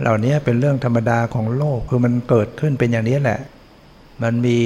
[0.00, 3.40] เหล่านี้เป็นเรื่องธรรมดาของโลก คือมันเกิดขึ้นเป็นอย่างนี้แหละ
[4.22, 4.58] มันมี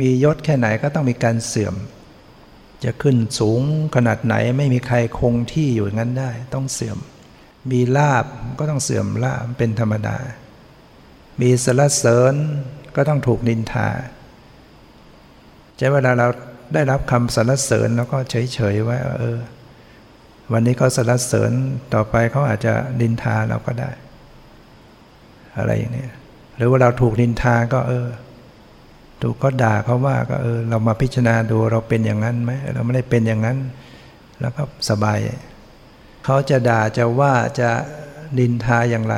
[0.00, 1.74] มียศแค่ไหนก็ต้องมีการเสื่อม
[2.84, 3.60] จะขึ้นสูง
[3.94, 6.98] ขนาดไหนไม่มีใครคงที่อยู่งั้นได้ ต้องเสื่อม
[7.70, 8.24] มีลาบ
[8.58, 10.16] ก็ต้องเสื่อมลาบเป็นธรรมดา
[11.40, 12.34] มีสรรเสริญ
[12.96, 13.88] ก็ต้องถูกนินทา
[15.76, 16.28] ใช้เวลาเรา
[16.74, 19.38] ได้รับคำสรรเสริญแล้วก็เฉยๆว่าเออ
[20.52, 21.52] วันนี้เขาสรรเสริญ
[21.94, 23.90] ต่อไปเขาอาจจะดินทาเราก็ได้
[25.58, 26.06] อะไรอย่างนี้
[26.56, 28.08] หรือว่าเราถูกดินทาก็เออ
[29.22, 33.58] ถูกก็ด่าเขาว่าก็เออ เรามาพิจารณาดูเราเป็นอย่างนั้นไหมเราไม่ได้เป็นอย่างนั้น
[34.40, 35.18] แล้วก็สบาย
[36.24, 37.70] เขาจะด่าจะว่าจะ
[38.38, 39.16] ดินทาอย่างไร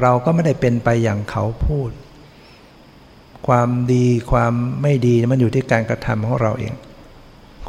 [0.00, 1.90] เราก็ไม่ได้เป็นไปอย่างเขาพูด
[3.46, 6.74] ความดีความไม่ดีมันอยู่ที่การกระทำของเราเอง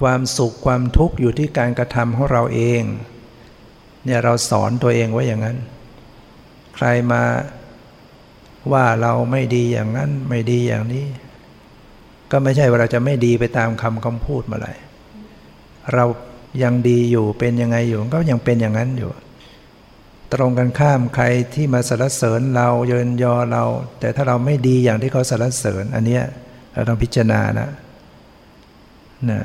[0.02, 2.82] ความสุขความทุกข์อยู่ที่การกระทำของเราเอง
[4.06, 5.58] เนี่ยเราสอนตัวเองไว้อย่างนั้น
[6.76, 7.24] ใครมา
[8.72, 11.06] ว่าเราไม่ดีอย่างนั้นไม่ดีอย่างนี้
[12.32, 14.78] ก็ไม่ใช่ว่าเราจะไม่ดีไปตามคำคำพูดมาเลย
[15.94, 16.06] เรา
[16.64, 19.10] ยังดีอยู่เป็นยังไงอยู่ก็ยังเป็นอย่างนั้นอยู่
[20.34, 23.64] ตรงกันข้ามใครที่มาสรรเสริญเราเยินยอเรา
[24.00, 26.24] แต่ถ้าเราไม่ดีอย่างที่เขาสรรเสริญ อันเนี้ย
[26.74, 27.70] เราต้องพิจารณานะ
[29.32, 29.42] นะ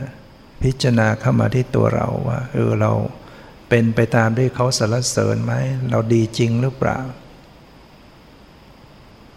[0.62, 2.92] พิจารณาเข้ามาที่ตัวเราว่าเออเรา
[3.68, 5.54] เป็นไปตามที่เขาสรรเสริญไหม
[5.90, 6.98] เราดีจริงหรือเปล่า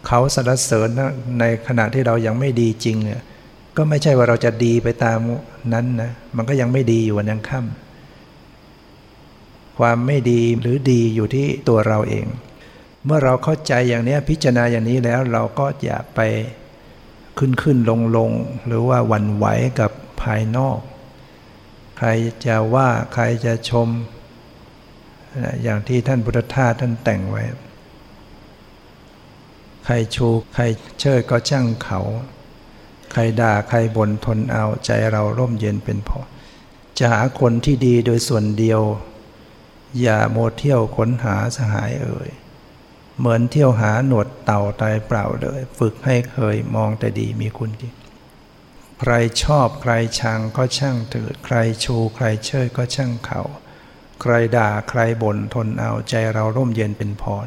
[0.06, 0.88] เขาสรรเสริญ
[1.40, 3.22] ในขณะที่เรายังไม่ดีจริงเนี่ย
[3.76, 5.18] ก็ไม่ใช่ว่าเราจะดีไปตาม
[5.72, 7.85] นั้นนะมันก็ยังไม่ดีอยู่วันยังค่ำ
[9.78, 12.26] ความไม่ดีหรือดีอยู่ที่ตัวเราเอง
[13.04, 16.20] เมื่อเราเข้าใจอย่างนี้พิจารณาอย่างนี้แล้วเราก็อย่าไป
[17.38, 18.30] ขึ้นขึ้นลงลง
[18.66, 19.46] หรือว่าวันไหว
[19.80, 19.90] กับ
[20.22, 20.78] ภายนอก
[21.98, 22.08] ใคร
[22.46, 23.88] จะว่าใครจะชม
[25.62, 27.42] อย่างที่ท่านพุทธทาสท่านแต่งไว้
[29.84, 30.64] ใครชูใคร
[31.00, 32.00] เชิดก็ช่างเขา
[33.12, 36.18] ใครด่าใครบ่นทนเอาใจเราร่มเย็นเป็นพอ
[36.98, 38.80] จะหาคนที่ดีโดยส่วนเดียว
[40.00, 42.30] อย่าโมเที่ยวค้นหาสหายเอ่ย
[43.18, 47.88] เหมือนเที่ยวหาหนวดเต่าตายเปล่าเลย ฝึกให้เคยมองแต่ดีมีคุณดี
[49.00, 53.40] ใครชอบใครชังก็ช่างเถิดใครชูใครเชิดก็ช่างเขา
[54.20, 57.46] ใครด่าใครบ่นทนเอาใจเราร่มเย็นเป็นพร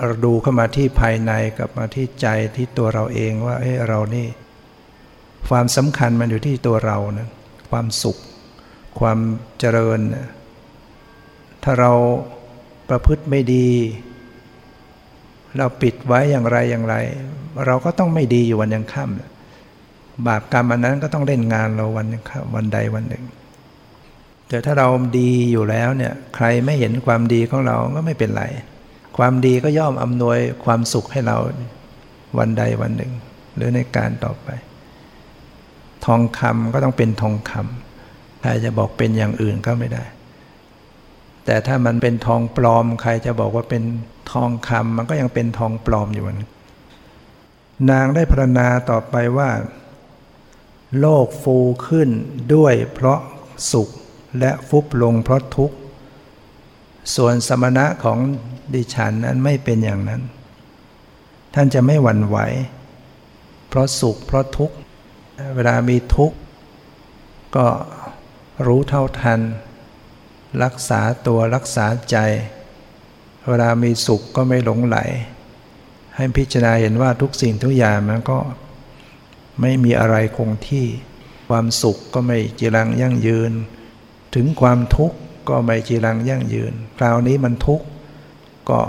[0.00, 4.28] เราดูเข้ามาที่ภายในกับมาที่ใจที่ตัวเราเองว่าเอ้เรานี่
[5.48, 7.28] ความสำคัญมันอยู่ที่ตัวเรานะ
[7.70, 8.16] ความสุข
[8.98, 9.18] ความ
[9.58, 10.00] เจริญ
[11.68, 11.92] ถ้าเรา
[12.88, 13.68] ประพฤติไม่ดี
[15.58, 16.94] เราปิดไว้อย่างไรอย่างไร
[17.66, 22.06] เราก็ต้องไม่ดีอยู่วันยังค่ำบาปกรรมอันนั้นก็ต้องเล่นงานเราวัน
[22.54, 23.24] วันใดวันหนึ่ง
[24.48, 28.44] แต่ถ้าเราดีอยู่แล้วเนี่ยใครไม่เห็นความดีของเราก็ไม่เป็นไร
[29.16, 31.36] ความดีก็ย่อมอำนวยความสุขให้เรา
[32.38, 33.12] วันใดวันหนึ่ง
[33.56, 34.48] หรือในการต่อไป
[36.06, 40.04] ทองคำก็ต้องเป็นทองคำใครจะบอกเป็นอย่างอื่นก็ไม่ได้
[41.46, 43.82] แต่ถ้ามันเป็นทองปลอม ใครจะบอกว่าเป็น
[44.32, 46.40] ทองคำมันก็ยังเป็นทองปลอมอยู่น
[47.90, 49.50] นางได้พรรณนาต่อไปว่า
[51.00, 51.56] โลกฟู
[51.86, 52.08] ขึ้น
[52.54, 53.20] ด้วยเพราะ
[53.72, 53.88] สุข
[54.38, 55.76] และฟุบลงเพราะทุกข์
[57.14, 58.18] ส่วนสมณะของ
[58.74, 60.22] ดิฉันนั้นไม่เป็นอย่างนั้น
[61.54, 62.38] ท่านจะไม่หวั่นไหว
[63.68, 64.76] เพราะสุขเพราะทุกข์
[65.54, 66.36] เวลามีทุกข์
[67.56, 67.66] ก็
[68.66, 69.40] รู้เท่าทัน
[70.64, 72.16] รักษาตัวรักษาใจ
[73.48, 74.98] เวลามีสุขก็ไม่หลงไหล
[76.16, 78.38] ให้พิจารณาเห็นว่าทุกสิ่งทุกอย่างมันก็
[79.60, 80.86] ไม่มีอะไรคงที่
[81.48, 83.52] ความสุขก็ไม่จีรังยั่งยืน
[84.34, 85.16] ถึงความทุกข์
[85.48, 87.86] ก็ไม่จีรังยั่งยืน คราวนี้มันทุกข์
[88.70, 88.80] ก็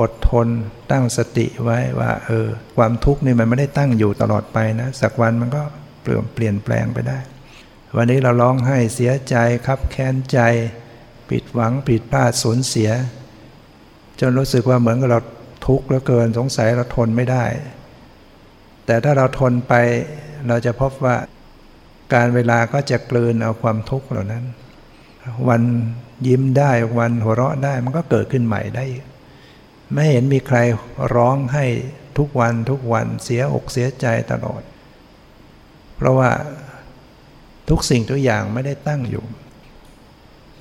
[0.00, 0.48] อดทน
[0.90, 2.46] ตั้งสติไว้ว่าเออ
[2.76, 5.62] ความทุกข์นี่มันไม่ได้ตั้งอยู่ตลอดไปนะ สักวันมันก็
[6.02, 7.18] เปลี่ยนเปลี่ยนแปลงไปได้
[7.98, 10.38] วันนี้เราร้องไห้เสียใจครับแค้นใจ
[11.28, 12.90] ผิดหวังผิดพลาดสูญเสีย
[14.20, 15.20] จนรู้สึกว่าเหมือนกับเรา
[15.66, 17.44] ทุกข์แล้วเกินสงสัยเราทนไม่ได้
[18.86, 19.74] แต่ถ้าเราทนไป
[20.48, 21.16] เราจะพบว่า
[22.14, 24.44] การเวลาก็จะกลืนเอาความทุกข์เหล่านั้น
[25.48, 25.62] วัน
[26.26, 28.84] ยิ้มได้วันหัวเราะได้มันก็เกิดขึ้นใหม่ได้
[29.92, 30.58] ไม่เห็นมีใคร
[31.14, 31.64] ร้องให้
[32.18, 34.62] ทุกวันทุกวันเสียอกเสียใจตลอด
[35.96, 36.30] เพราะว่า
[37.68, 39.24] ทุกสิ่งทุกอย่างไม่ได้ตั้งอยู่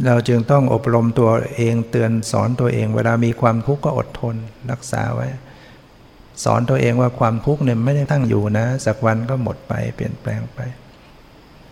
[0.05, 4.35] เราจึงต้องอบรมตัวเองเตือนสอนตัวเอง เวลามีความทุกข์ก็อดทน
[4.71, 5.27] รักษาไว้
[6.43, 10.59] สอนตัวเองว่าความทุกข์เนี่ยไม่ได้ตั้งอยู่นะ สักวันก็หมดไปเปลี่ยนแปลงไป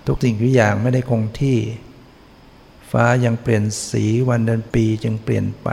[0.07, 1.57] ทุกสิ่งทุกอย่างไม่ได้คงที่
[2.91, 5.69] ฟ้ายังเปลี่ยนสีวันเดือนปีจึงเปลี่ยนไป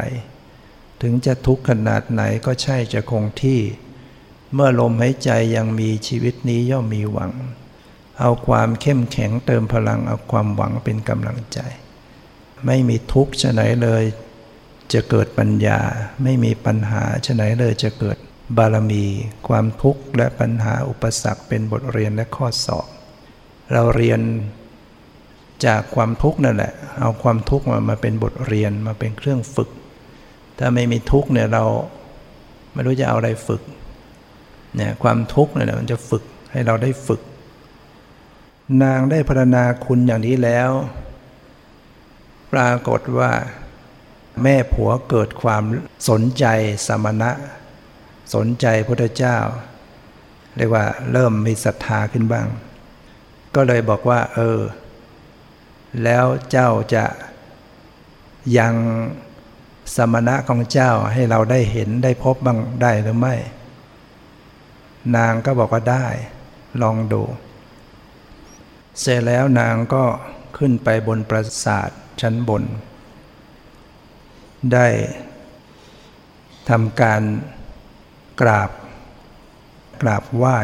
[1.02, 3.60] ถึงจะทุกข์ขนาดไหนก็ใช่จะคงที่
[4.54, 7.32] เมื่อลมหายใจยังมีชีวิตนี้ย่อมมีหวัง
[8.20, 11.60] เอาความเข้มแข็งเติมพลังเอาความหวังเป็นกำลังใจ
[12.66, 14.04] ไม่มีทุกข์ชะไหนเลย
[14.92, 15.78] จะเกิดปัญญา
[16.22, 18.16] ไม่มีปัญหาชะไหนเลยจะเกิด
[18.56, 19.04] บารมี
[19.48, 22.86] ความทุกข์และปัญหาอุปสรรคเป็นบทเรียนและข้อสอบ
[23.72, 24.20] เราเรียน
[25.66, 29.70] จากความทุกข์นั่นแหละ เอาความทุกข์มามาเป็นบทเรียนมาเป็นเครื่องฝึก
[30.58, 31.64] ถ้าไม่มีทุกข์เนี่ยเรา
[32.72, 33.62] ไม่รู้จะเอาอะไรฝึก
[34.76, 36.22] เนี่ยความทุกข์เนี่ยมันจะฝึก
[36.52, 37.20] ให้เราได้ฝึก
[38.82, 40.70] นางได้พรรณนาคุณอย่างนี้แล้ว
[42.52, 43.32] ปรากฏว่า
[44.42, 45.62] แม่ผัวเกิดความ
[46.08, 46.44] สนใจ
[46.86, 47.30] สมณะ
[48.34, 49.38] สนใจพระเจ้า
[50.56, 52.46] เรียกว่าเริ่มมีศรัทธาขึ้นบ้าง
[53.54, 54.60] ก็เลยบอกว่า เออ
[56.04, 57.04] แล้วเจ้าจะ
[58.58, 58.74] ยัง
[59.96, 63.34] สมณะของเจ้าให้เราได้เห็นได้พบบ้างได้หรือไม่
[65.16, 66.06] นางก็บอกว่าได้
[66.82, 67.22] ลองดู
[68.98, 70.04] เสร็จแล้วนางก็
[70.58, 72.62] ขึ้นไปบนปราสาทชั้นบน
[74.72, 74.86] ได้
[76.68, 77.22] ทำการ
[78.40, 78.70] กราบ
[80.02, 80.58] กราบไหว้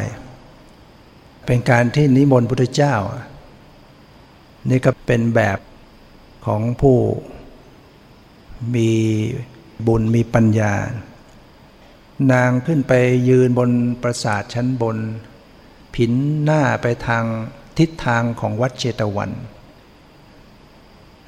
[1.46, 2.94] เป็นการที่นิมนต์พุทธเจ้า
[4.70, 5.58] นี่ก็เป็นแบบ
[6.46, 6.98] ของผู้
[8.74, 8.90] มี
[9.86, 10.74] บุญมีปัญญา
[12.32, 12.92] นางขึ้นไป
[13.28, 13.70] ยืนบน
[14.02, 14.98] ปราสาทชั้นบน
[15.94, 16.12] ผิน
[16.42, 17.24] หน้าไปทาง
[17.78, 19.30] ทิศทางของวัดเชตวัน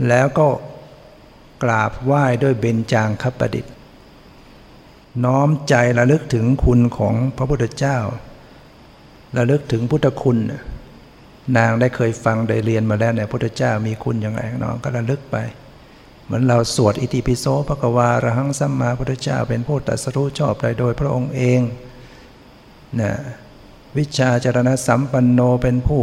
[0.08, 0.48] แล้วก็
[1.62, 3.74] กราบไหว้ด้วยเบญจางคประดิษฐ์
[5.24, 7.98] น้อมใจระลึกถึงคุณของพระพุทธเจ้า
[9.36, 10.38] ระลึกถึงพุทธคุณ
[11.56, 15.36] นางได้เคยฟังได้เรียนมาแล้วเนี่ยพุทธเจ้ามีคุณยังไงน้องก็ระลึกไป
[16.24, 21.60] เหมือนเราสวดอิติปิโสพระกวาระหังสัมมาพุทธเจ้า เป็นผู้ตรัสรู้ชอบได้โดยพระองค์เอง
[23.00, 23.12] นะ
[23.98, 26.02] วิชาจารณะสัมปันโนเป็นผู้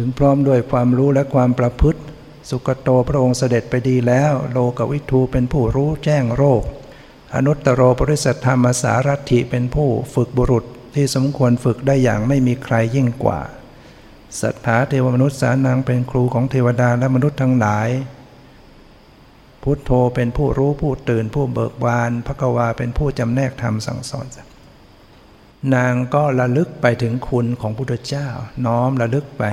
[0.00, 2.00] ถึงพร้อมด้วยความรู้และความประพฤติ
[2.48, 6.62] สุกโตพระองค์เสด็จไปดีแล้ว โลกวิทูเป็นผู้รู้แจ้งโรค
[7.34, 13.40] อนุตตรโรปริสัทธรรมสารัติเป็นผู้ฝึกบุรุษที่สมควรฝึกได้อย่างไม่มีใครยิ่งกว่า
[14.40, 17.88] สัทธาเทวมนุษย์สานังเป็นครูของเทวดาและมนุษย์ทั้งหลาย
[19.62, 24.26] พุทโธเป็นผู้รู้ผู้ตื่นผู้เบิกบานพระกวาเป็นผู้จำแนกธรรมสั่งสอน
[25.74, 28.28] นางก็ระลึกไปถึงคุณของพุทธเจ้า
[28.66, 29.44] น้อมระลึกไป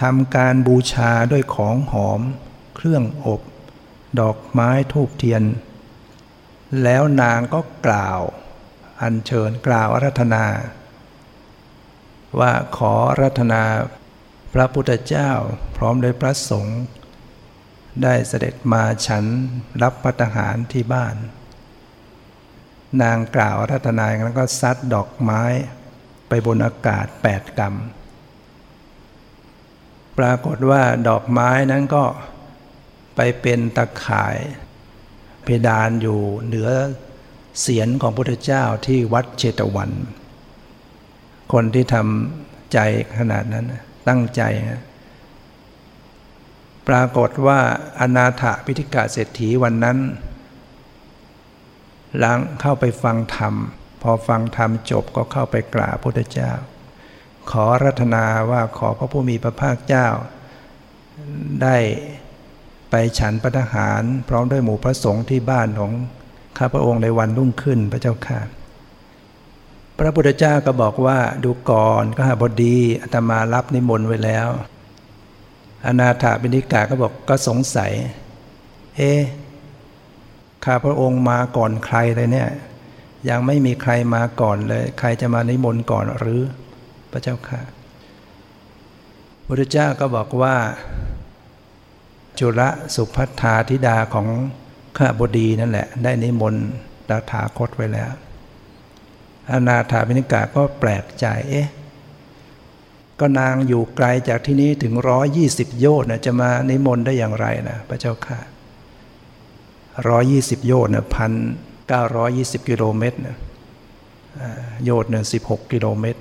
[0.00, 2.20] ทำการบูชาด้วยของหอม
[2.76, 3.40] เครื่องอบ
[4.20, 5.42] ดอกไม้ทูบเทียน
[6.82, 8.20] แล้วนางก็กล่าว
[9.00, 10.44] อัญเชิญกล่าวอารัธนา
[12.40, 13.62] ว่าขอรัตนา
[14.54, 15.30] พระพุทธเจ้า
[15.76, 16.80] พร้อมด้วยพระสงฆ์
[18.02, 19.24] ได้เสด็จมาฉัน
[19.82, 21.16] รับพัตหารที่บ้าน
[23.02, 25.42] นางกล่าวรัตนาแล้วก็ซัดดอกไม้
[26.28, 27.74] ไปบนอากาศแปดกรรม
[30.18, 32.04] ปรากฏว่าดอกไม้นั้นก็
[33.16, 34.36] ไปเป็นตะข่าย
[35.44, 36.70] เพดานอยู่เหนือ
[37.60, 39.90] เสียนของพระพุทธเจ้าที่วัดเชตวัน
[41.52, 42.78] คนที่ทำใจ
[43.18, 43.66] ขนาดนั้น
[44.08, 44.42] ตั้งใจ
[46.88, 47.60] ปรากฏว่า
[48.00, 49.98] อนาถพิธิกาเศรษฐีวันนั้น
[52.22, 53.54] ล้างเข้าไปฟังธรรม
[54.02, 56.52] พอฟังธรรมจบก็เข้าไปกราบพระพุทธเจ้า
[57.50, 60.08] ขอรัตนาว่าขอพระผู้มีพระภาคเจ้า
[61.62, 61.76] ได้
[62.90, 65.92] ไปฉันปทหารพร้อมด้วยหมู่พระสงฆ์ที่บ้านของ
[66.58, 68.40] ข้าพระองค์ในวันรุ่งขึ้นพระเจ้าค่ะ
[69.98, 74.48] พระพุทธเจ้าก็บอกว่าดูก่อนก็หาบดีอาตมารับนิมนต์ไว้แล้ว
[75.86, 77.92] อนาถาบิณิกาก็บอกก็สงสัย
[78.96, 79.12] เอ๊
[80.64, 82.50] ข้าพระองค์มาก่อนใครเลยเนี่ย
[83.28, 86.42] ยังไม่มีใครมาก่อนเลย ใครจะมานิมนต์ก่อนหรือ
[87.16, 87.62] ระเจ้าค่ะ
[89.46, 90.56] พระเจ้าก็บอกว่า
[92.38, 92.60] จุล
[92.94, 94.26] สุพัฒาธิดาของ
[94.96, 96.66] ข้าบดีนั่นแหละ ได้นิมนต์
[97.08, 98.10] ดาถาคตไว้แล้ว
[99.50, 101.68] อนาถาพินิกาก็แปลกใจเอ๊ะ
[103.20, 108.38] ก็นางอยู่ไกลจากที่นี้ถึงร้อยี่สิบโยชน์นะจะมานิมนต์ได้อย่างไรนะพระเจ้าค่ะ
[110.08, 111.32] ร้อยี่สิบโยชน์นะพัน
[111.88, 113.36] เก้าร้อยี่สิบกิโลเมตรนะ
[114.84, 116.20] โยชน์หนึ่งสิบหกกิโลเมตร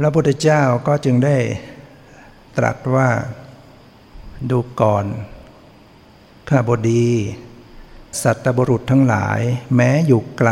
[0.00, 1.36] พระพุทธเจ้าก็จึงได้
[2.56, 3.08] ตรัสว่า
[4.50, 5.04] ดูก่อน
[6.48, 7.06] ข้าบดี
[8.22, 9.40] สัตบุรุษทั้งหลาย
[9.76, 10.50] แม้อยู่ไกล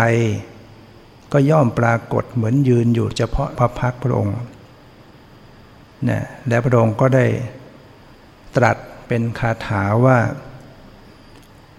[1.32, 4.38] ก็ย่อมปรากฏเหมือนยืนอยู่เฉพาะพระพักพระองค์
[6.08, 7.26] นะและพระองค์ก็ได้
[8.56, 8.76] ตรัส
[9.06, 10.18] เป็นคาถาว่า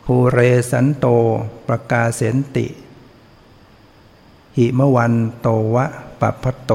[0.05, 0.39] ภูเร
[0.71, 1.05] สันโต
[1.67, 2.67] ประกาเสนติ
[4.57, 5.85] หิมวันโตวะ
[6.19, 6.73] ปัพพโต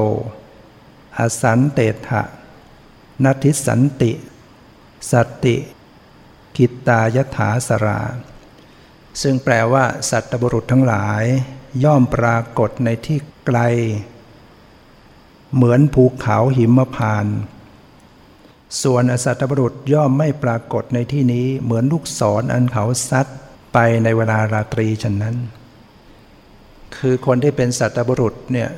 [1.17, 2.23] อสันเตถะ
[3.23, 4.11] นัทิสันติ
[5.11, 5.55] สัตติ
[6.57, 8.01] กิตายถาสรา
[9.21, 11.23] ซึ่งแปลว่า สัตบุรุษทั้งหลาย
[11.83, 13.59] ย่อมปรากฏในที่ไกล
[15.55, 17.27] เหมือนภูเขาหิมพาน
[18.81, 23.27] ส่วนอสัตบุรุษย่อมไม่ปรากฏในที่นี้เหมือนลูกศรออันเขาซัด
[23.73, 25.35] ไปในเวลาราตรีฉะนั้น
[26.97, 28.69] คือคนที่เป็นสัตบุรุษเนี่ย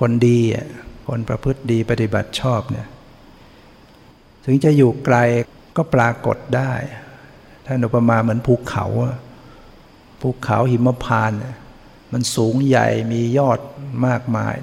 [0.00, 0.66] คนดีอะ
[1.06, 2.86] คนประพฤติดีปฏิบัติชอบเนี่ย
[4.44, 5.16] ถึงจะอยู่ไกล
[5.76, 6.72] ก็ปรากฏได้
[7.66, 8.86] ท่านอุปมาเหมือนภูเขา
[10.20, 11.32] ภูเขาหิมพาน
[12.12, 13.58] มันสูงใหญ่มียอด
[14.06, 14.54] มากมาย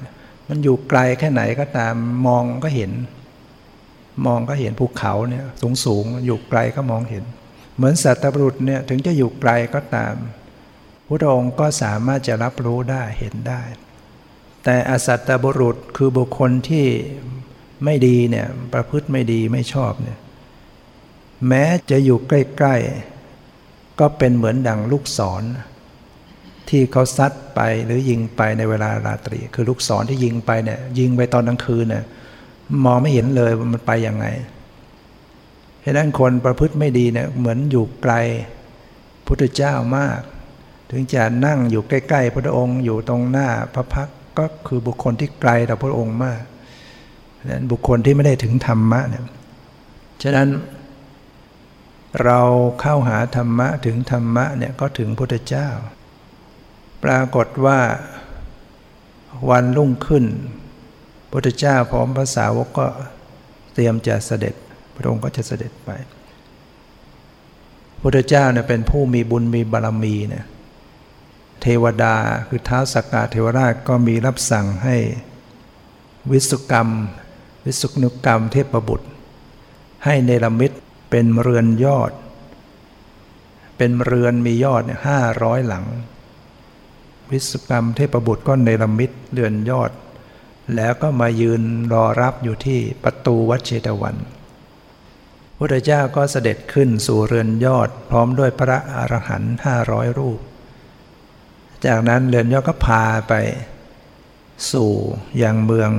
[0.47, 1.93] มันอยู่ไกลแค่ไหนก็ตาม
[2.27, 2.91] มองก็เห็น
[4.25, 7.23] มองก็เห็นภูเขาเนี่ยสูงสูงอยู่ไกลก็มองเห็น
[7.75, 10.13] เหมือนสัตว์ปรุษเนี่ยถึงจะอยู่ไกลก็ตาม
[11.07, 13.61] พระองค์ก็สามารถจะรับรู้ได้เห็นได้
[14.63, 16.85] แต่อสัตตบุรุษคือบุคคลที่
[17.85, 20.19] ไม่ดีเนี่ยประพฤติไม่ดีไม่ชอบเนี่ย
[21.47, 25.43] แม้จะอยู่ใกล้ๆ ก็เป็นเหมือนดังลูกศร
[26.69, 32.03] ที่เขาซัดไปหรือยิงไปในเวลาราตรี คือลูกศรที่ยิงไปเนี่ยยิงไปตอนกลางคืนเนี่ย
[32.85, 34.25] มองไม่เห็นเลยว่ามันไปยังไง
[35.79, 38.13] เพราะนั้นคนประพฤติไม่ดีเนี่ยเหมือนอยู่ไกล
[39.25, 40.19] พุทธเจ้ามาก
[40.91, 46.41] ถึงจะนั่งอยู่ใกล้ ๆ พระองค์อยู่ตรงหน้าพระพัก ก็คือบุคคลที่ไกลต่อพระองค์มาก
[47.51, 49.23] นั้นบุคคลที่ไม่ได้ถึงธรรมะเนี่ย
[50.23, 50.49] ฉะนั้น
[52.23, 52.41] เรา
[52.81, 55.67] เข้าหาธรรมะถึงธรรมะเนี่ยก็ถึงพุทธเจ้า
[57.03, 57.79] ปรากฏว่า
[59.49, 60.25] วันรุ่งขึ้น
[61.31, 62.87] พุทธเจ้าพร้อมภาษาวกก็
[63.73, 64.55] เตรียมจะเสด็จ
[64.95, 65.89] พระองค์ก็จะเสด็จไป
[68.01, 70.45] พุทธเจ้าเนี่ยเป็นผู้มีบุญมีบารมีเนี่ย
[71.61, 72.15] เทวดา
[72.47, 74.95] คือท้าวสักกาเทวราชก็มีรับสั่งให้
[76.31, 76.87] วิสุกรรม
[77.65, 79.07] วิสุนุกรรมเทพบุตร
[80.05, 80.71] ให้เนรมิต
[81.09, 82.11] เป็นเรือนยอด
[83.77, 85.85] เป็นเรือนมียอดห้าร้อยหลัง
[87.31, 89.91] วิสุกรรมเทพบุตรก็เนรมิตเรือนยอด
[90.75, 91.61] แล้วก็มายืน
[91.93, 94.15] รอรับอยู่ที่ประตูวัดเชตวัน
[95.57, 100.39] พุทธเจ้าก็เสด็จขึ้นสู่เรือนยอดพร้อมด้วยพระอรหันต์ห้าร้อยรูป
[101.85, 103.33] จากนั้นเรือนยอดก็พาไป
[104.71, 104.91] สู่
[105.41, 105.91] ยังเมือง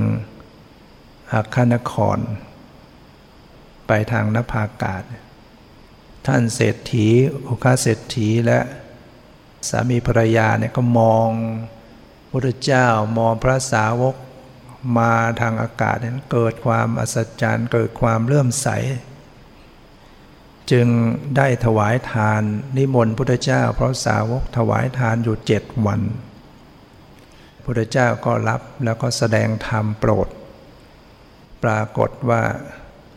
[1.31, 2.17] อาคานคร
[3.87, 5.03] ไปทางนภาอากาศ
[6.27, 7.07] ท่านเศรษฐี
[7.47, 8.59] อุคาเศรษฐีและ
[9.69, 11.29] สามีภรรยาเนี่ยก็มอง
[12.31, 14.15] พระเจ้ามองพระสาวก
[14.97, 18.67] มาทางอากาศเนี่ยเกิดความอัศจรรย์ เกิดความเลื่อมใส
[20.71, 20.87] จึง
[21.37, 22.41] ได้ถวายทาน
[22.77, 26.01] นิมนต์พุทธเจ้า เพราะสาวกถวายทานอยู่เจ็ดวัน
[27.63, 30.27] พุทธเจ้าก็รับแล้วก็แสดงธรรมโปรด
[31.63, 32.41] ปรากฏว่า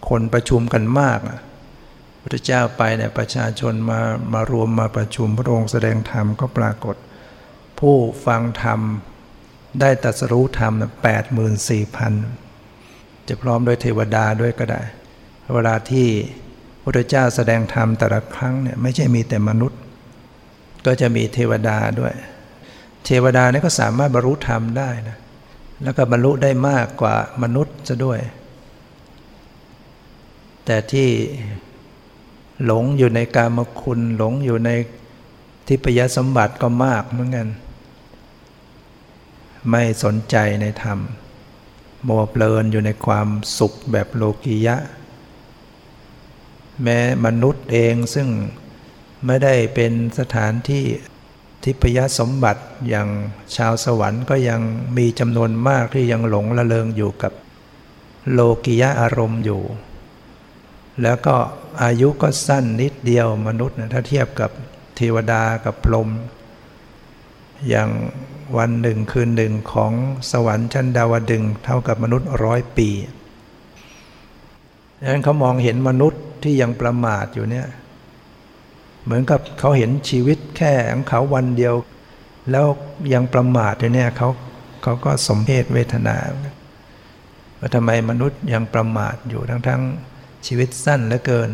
[0.09, 1.21] คนประชุมกันมาก
[2.23, 4.01] พุทธเจ้าไปเนี่ยประชาชนมา
[4.33, 6.97] มารวมมาประชุมพระองค์แสดงธรรมก็ปรากฏ
[7.79, 8.81] ผู้ฟังธรรม
[9.81, 10.73] ได้ตัสรู้ธรรม
[11.03, 12.13] แปดหมื่นสี่พัน
[13.29, 14.83] จะพร้อมด้วยเทวดาด้วยก็ได้
[15.55, 16.09] เวลาที่
[16.95, 19.81] พระเจ้าแสดงธรรมแต่ละครั้งเนี่ยไม่ใช่มีแต่มนุษย์
[20.87, 22.15] ก็จะมีเทวดาด้วย
[23.05, 25.19] เทวดานี่ก็สามารถบรรลุธรรมได้นะ
[25.83, 28.19] แล้วก็บรรลุได้มากกว่ามนุษย์จะด้วย
[30.65, 31.09] แต่ที่
[32.65, 34.71] หลงอยู่ในกามคุณหลงอยู่ใน
[35.69, 37.49] ทิพยสมบัติก็มากเหมือนกัน
[39.71, 40.99] ไม่สนใจในธรรม
[42.09, 43.29] มัวเปลินอยู่ในความ
[43.59, 44.77] สุขแบบโลกียะ
[46.83, 48.29] แม้มนุษย์เองซึ่ง
[49.27, 50.85] ไม่ได้เป็นสถานที่
[51.65, 53.09] ทิพยสมบัติอย่าง
[53.57, 54.61] ชาวสวรรค์ก็ยัง
[54.97, 57.33] มีจำนวนมากที่ยังหลงละเลงอยู่กับ
[58.33, 59.63] โลกิยะอารมณ์อยู่
[61.03, 61.37] แล้วก็
[61.83, 64.51] อายุก็สั้นนิดเดียวมนุษย์นะถ้าเทียบกับ
[64.97, 66.09] เทวดากับพรหม
[67.69, 67.91] อย่าง
[68.57, 69.93] วันหนึ่งคืนหนึ่งของ
[70.31, 72.89] สวรรค์ชั้นดาวดึงเท่ากับมนุษย์ร้อยปี
[75.01, 77.67] ดังนั้นเขามองเห็นมนุษย์ ที่ยังประมาทอยู่เนี่ย
[79.05, 81.75] เหมือนกับเขาเห็นชีวิตแค่ของเขาวันเดียว
[82.51, 82.67] แล้ว
[83.15, 84.29] ยังประมาทอยู่เนี่ยเขา
[84.83, 86.17] เขาก็สมเพศเวทนา
[87.59, 89.83] ว่าทำไมมนุษย์ยังประมาทอยู่ทั้งทั้ง
[90.47, 91.51] ชีวิตสั้นเหลือเกิน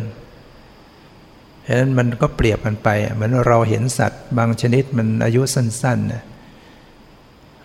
[1.63, 6.23] เพราะนั้นมันก็เปรียบกันไปเหมือนเราเห็นสัตว์บางชนิดมันอายุสั้นๆนะ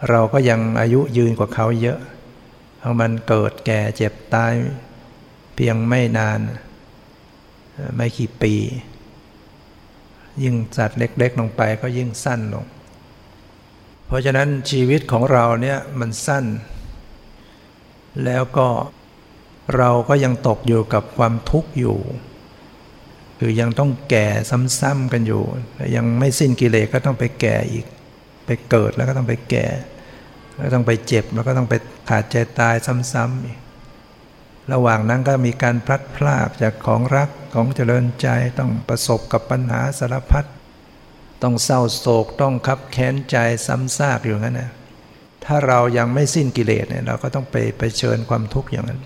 [0.09, 1.99] เราก็ยังอายุยืนกว่าเขาเยอะ
[2.79, 4.53] เพราะมันเกิดแก่เจ็บตาย
[5.55, 6.39] เพียงไม่นาน
[7.95, 8.53] ไม่กี่ปี
[10.43, 12.65] ยิ่งสัตว์เล็ก ๆ ลงไปก็ยิ่งสั้นลง
[14.07, 16.45] เพราะฉะนั้นชีวิตของเราเนี่ยมันสั้น
[18.25, 18.67] แล้วก็
[19.77, 21.97] เราก็ยังตกอยู่กับความทุกข์อยู่
[23.39, 24.27] คือยังต้องแก่
[24.79, 25.43] ซ้ำๆกันอยู่
[25.95, 27.85] ยังไม่สิ้นกิเลสก็ต้องไปแก่อีก
[28.45, 29.65] ไปเกิดแล้วก็ต้องไปแก่
[30.57, 31.73] แล้วต้องไปเจ็บแล้วก็ต้องไป
[32.09, 32.75] ขาดใจตาย
[33.13, 33.59] ซ้ำๆอีก
[34.73, 37.29] ระหว่างนั้นก็มีการพลัดพรากจากของรัก
[37.59, 38.27] ของเจริญใจ
[38.59, 40.45] ต้องประสบกับปัญหาสารพัด
[41.43, 43.37] ต้องเศร้าโศกต้องคับแค้นใจ
[43.67, 44.71] ซ้ำซากอยู่งั้นนะ
[45.45, 49.01] ถ้าเรายังไม่สิ้นกิเลสเนี่ยเราก็ต้องไปไปเชิญความทุกข์อย่างนั้น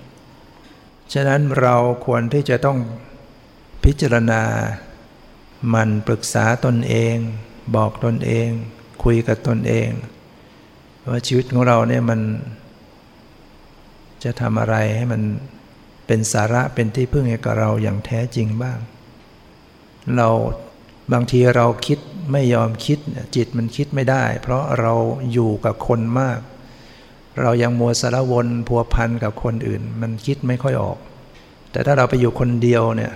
[1.14, 1.76] ฉะนั้นเรา
[2.06, 2.78] ควรที่จะต้อง
[3.84, 4.42] พิจารณา
[5.74, 7.16] มันปรึกษาตนเอง
[7.76, 8.48] บอกตนเอง
[9.04, 9.90] คุยกับตนเอง
[11.10, 12.20] ว่าชีวิตของเราเนี่ยมัน
[14.24, 15.22] จะทำอะไรให้มัน
[16.14, 18.80] เป็นสาระเป็นที่พึ่งให้กับเราอย่างแท้จริงบ้าง
[20.16, 20.30] เรา
[21.14, 22.00] บางทีเราคิด
[22.32, 23.00] ไม่ยอมคิด
[23.36, 24.94] จิตมันคิดไม่ได้ เพราะเรา
[25.32, 26.40] อยู่กับคนมาก
[27.42, 30.98] เรายังมัวสารวนพัวพันกับคนอื่น มันคิดไม่ค่อยออก
[31.72, 33.12] แต่ถ้าเราไปอยู่คนเดียวเนี่ย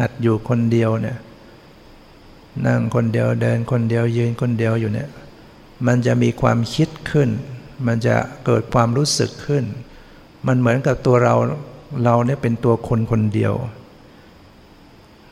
[0.00, 1.16] หัดอยู่คนเดียวเนี่ย
[2.66, 5.08] นั่งคนเดียวเดินคนเดียวยืนคนเดียวอยู่เนี่ย
[5.86, 7.28] มันจะมีความคิดขึ้น
[7.86, 9.64] มันจะเกิดความรู้สึกขึ้น
[10.46, 11.36] มันเหมือนกับตัวเรา
[12.04, 13.54] เราเนี่ยเป็นตัวคนคนเดียว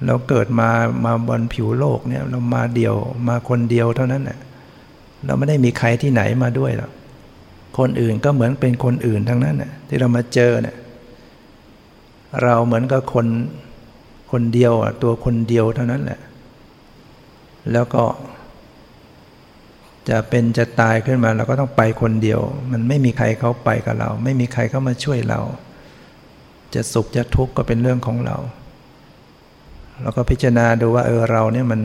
[0.06, 0.70] เราเกิดมา
[1.04, 2.94] มาบนผิวโลกเนี่ยเรามาเดียว
[3.28, 4.38] มาคนเดียวเท่านั้นแหละ
[5.24, 6.90] เราไม่ได้มีใครที่ไหนมาด้วยหรอก
[7.78, 10.76] คนอื่นก็เหมือนเป็นคนอื่นทั้งนั้นน่ะที่เรามาเจอเนี่ย
[12.42, 13.26] เราเหมือนกับคน
[14.32, 16.20] คนเดียวอะตัวคนเดียวเท่านั้นแหละ
[17.72, 18.04] แล้วก็
[20.08, 22.40] จะเป็นจะตายขึ้นมาเราก็ต้องไปคนเดียว
[22.72, 25.40] มันไม่มีใครเขาไปกับเรา ไม่มีใครเขามาช่วยเรา
[26.74, 28.36] จะสุขจะทุกข์ก็เป็นเรื่องของเรา
[30.00, 31.80] เราก็พิจารณาดูว่าเออเราเนี่ยมัน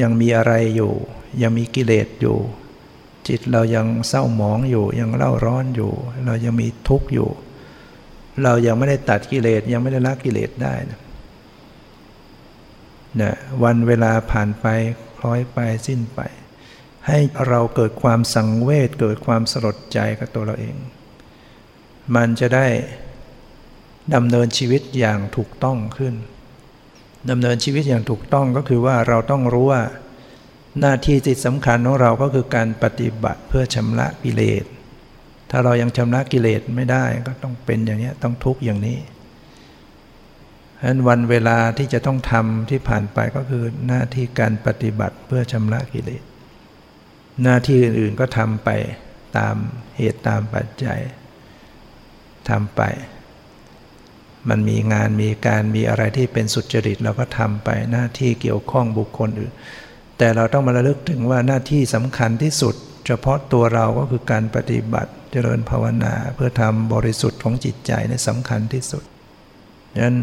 [0.00, 0.92] ยังมีอะไรอยู่
[1.42, 2.36] ยังมีกิเลสอยู่
[3.28, 5.92] จิตเรายังเศร้าหมองอยู่ ยังเล่าร้อนอยู่
[6.26, 7.28] เรายังมีทุกข์อยู่
[8.42, 11.00] เรายังไม่ได้ตัดกิเลสยังไม่ได้ละกิเลสได้นะ
[13.20, 14.66] นะวันเวลาผ่านไป
[15.18, 16.20] คล้อยไปสิ้นไป
[17.06, 17.18] ให้
[17.48, 20.76] เราเกิดความสังเวชเกิดความสลดใจกับตัวเราเอง
[22.16, 22.66] มันจะได้
[24.14, 26.14] ดำเนินชีวิตอย่างถูกต้องขึ้น
[27.30, 29.82] ดำเนินชีวิตอย่างถูกต้องก็คือว่าเราต้องรู้ว่า
[30.80, 34.64] หน้าที่ที่สำคัญของเราก็คือการปฏิบัติเพื่อชำระกิเลส
[35.50, 38.98] ถ้าเรายังชำระกิเลสไม่ได้ก็ต้องเป็นอย่างนี้ต้องทุกข์อย่างนี้
[40.78, 46.22] ฉะนั้นวันเวลาที่จะต้องทำที่ผ่านไปก็คือหน้าที่การปฏิบัติเพื่อชำระกิเลส
[47.42, 48.68] หน้าที่อื่นๆก็ทำไป
[49.38, 49.56] ตาม
[49.96, 51.00] เหตุตามปัจจัย
[52.50, 52.82] ทำไป
[54.48, 59.52] มันมีงานมีการมีอะไรที่เป็นสุจริตเราก็ทำไปหน้าที่เกี่ยวข้องบุคคลอื่น
[60.18, 62.74] แต่เราต้องมาระลึกถึงว่าหน้าที่สำคัญที่สุด
[63.06, 69.02] เฉพาะตัวเราก็คือการปฏิบัติเจริญภาวนา เพื่อทำบริสุทธิ์ของจิตใจในสำคัญที่สุด
[69.92, 70.16] ดังนั้น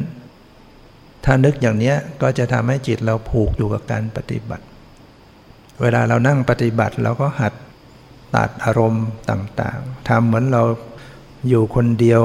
[1.25, 4.65] ถ้านึกอย่างนี้ก็จะทำให้จิตเราผูกอยู่กับการปฏิบัติ
[5.81, 7.53] เวลาเรานั่งปฏิบัติเราก็หัด
[8.35, 10.63] ตัดอารมณ์ต่างๆทำเหมือนเรา
[11.49, 12.23] อยู่คนเดียว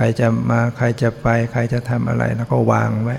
[0.00, 3.16] รจะมาใครจะไปใครจะทำอะไรแล้วก็วางไว้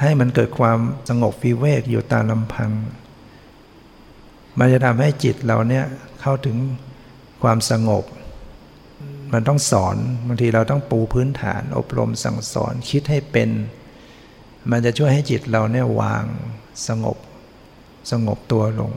[0.00, 0.78] ให้มันเกิดความ
[1.08, 2.70] สงบฟิเวกอยู่ตามลำพัง
[4.58, 5.84] มันจะทำให้จิตเราเนี่ย
[6.20, 6.56] เข้าถึง
[7.42, 8.04] ความสงบ
[9.32, 9.96] มันต้องสอน
[10.26, 13.50] บางทีเราต้องปูพื้นฐาน อบรมสั่งสอนคิดให้เป็น
[14.70, 16.24] มันจะช่วยให้จิตเราเนี่ยวาง
[16.88, 17.16] สงบ
[18.10, 18.92] สงบตัวลง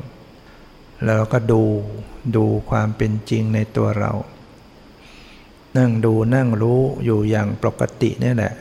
[1.06, 1.62] แล้วก็ดู
[2.36, 4.12] ดูความเป็นจริงในตัวเรา
[5.78, 8.54] นั่งดูนั่งรู้อยู่อย่างปกตินี่แหละ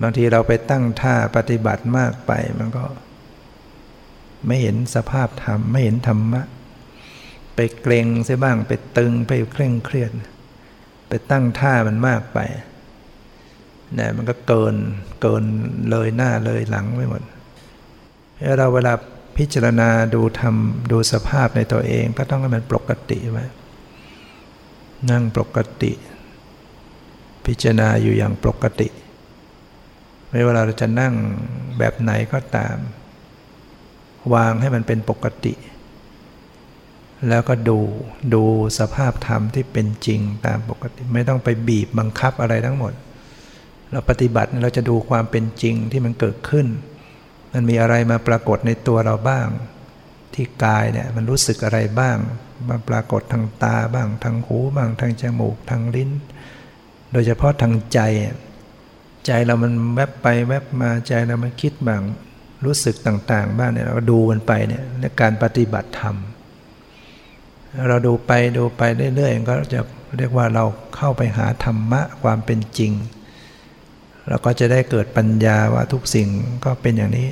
[0.00, 2.84] บางทีเราไปตั้งท่าปฏิบัติมากไปมันก็
[4.46, 6.42] ไม่เห็นสภาพธรรม ไม่เห็นธรรมะ
[7.54, 10.10] ไปเกรงเสียบ้าง ไปตึงไปเคร่งเครียด
[11.08, 12.38] ไปตั้งท่ามันมากไป
[13.94, 14.74] เนี่ยมันก็เกิน
[15.22, 15.44] เกิน
[15.90, 17.22] เลยหน้าเลยหลังไปหมด
[18.58, 18.92] เราเวลา
[19.36, 20.54] พิจารณาดูธรรม
[20.90, 23.44] ดูสภาพในตัวเอง ก็ต้องให้มันปกติไว้
[25.10, 25.92] นั่งปกติ
[27.46, 28.88] พิจารณาอยู่อย่างปกติ
[30.30, 31.14] ไม่ว่าเราจะนั่ง
[31.78, 32.76] แบบไหนก็ตาม
[34.34, 35.54] วางให้มันเป็นปกติ
[37.28, 37.78] แล้วก็ดู
[38.34, 38.42] ดู
[38.78, 42.92] สภาพธรรมที่เป็นจริงตามปกติ ไม่ต้องไปบีบบังคับอะไรทั้งหมด
[43.90, 46.66] เราปฏิบัติเราจะดูความเป็นจริงที่มันเกิดขึ้น
[47.52, 49.46] มันมีอะไรมาปรากฏในตัวเราบ้าง
[50.34, 52.16] ที่กายเนี่ยมันรู้สึกอะไรบ้าง
[52.68, 56.10] มาปรากฏทางตาบ้างทางหูบ้างทางจมูกทางลิ้น
[57.12, 58.00] โดยเฉพาะทางใจ
[59.26, 62.02] ใจเรามันแวบไปแวบมาใจเรามันคิดบ้าง
[62.64, 64.82] รู้สึกต่าง ๆ บ้างเนี่ยเราก็ดูมันไปเนี่ย
[65.20, 66.16] การปฏิบัติธรรม
[67.88, 68.82] เราดูไปดูไป
[69.16, 69.80] เรื่อยๆก็จะ
[70.16, 70.64] เรียกว่าเรา
[70.96, 72.92] เข้าไปหาธรรมะความเป็นจริง
[74.28, 76.28] เราก็จะได้เกิดปัญญาว่าทุกสิ่ง
[76.64, 77.28] ก็เป็นอย่างนี้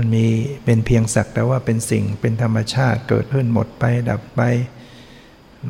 [0.00, 0.26] มันมี
[0.64, 4.40] เป็นเพียงสักแต่ว่าเป็นสิ่งเป็นธรรมชาติเกิดขึ้นหมดไปดับไป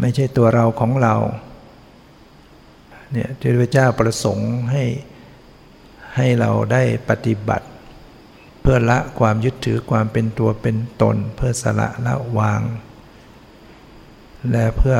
[0.00, 1.14] ไม่ใช่ตัวเราของเรา
[3.12, 4.84] เนี่ยที่พระเจ้าประสงค์ให้
[6.16, 7.66] ให้เราได้ปฏิบัติ
[8.60, 12.62] เพื่อละความยึดถือความเป็นตัวเป็นตน เพื่อสละละวาง
[14.50, 14.96] และเพื่อ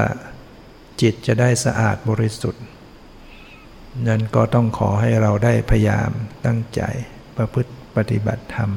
[1.01, 2.65] จิตจะได้สะอาดบริสุทธิ์
[4.09, 6.11] นั้นก็ต้องขอให้เราได้พยายาม
[6.47, 6.83] ตั้งใจ
[7.37, 8.71] ประพฤติปฏิบัติธรรม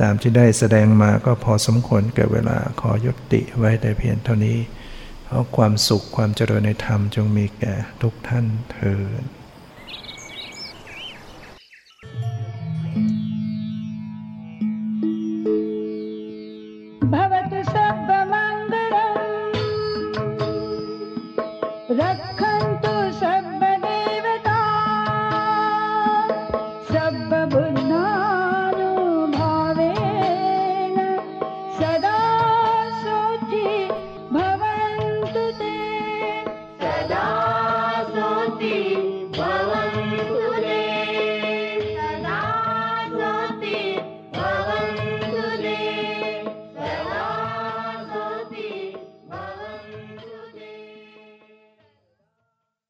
[0.00, 4.58] ตามที่ได้แสดงมาก็พอสมควรเกิดเวลาขอยุติไว้แต่เพียงเท่านี้
[5.24, 9.24] เพราะความสุขความเจริญในธรรมจงมีแก่ทุกท่านเถิด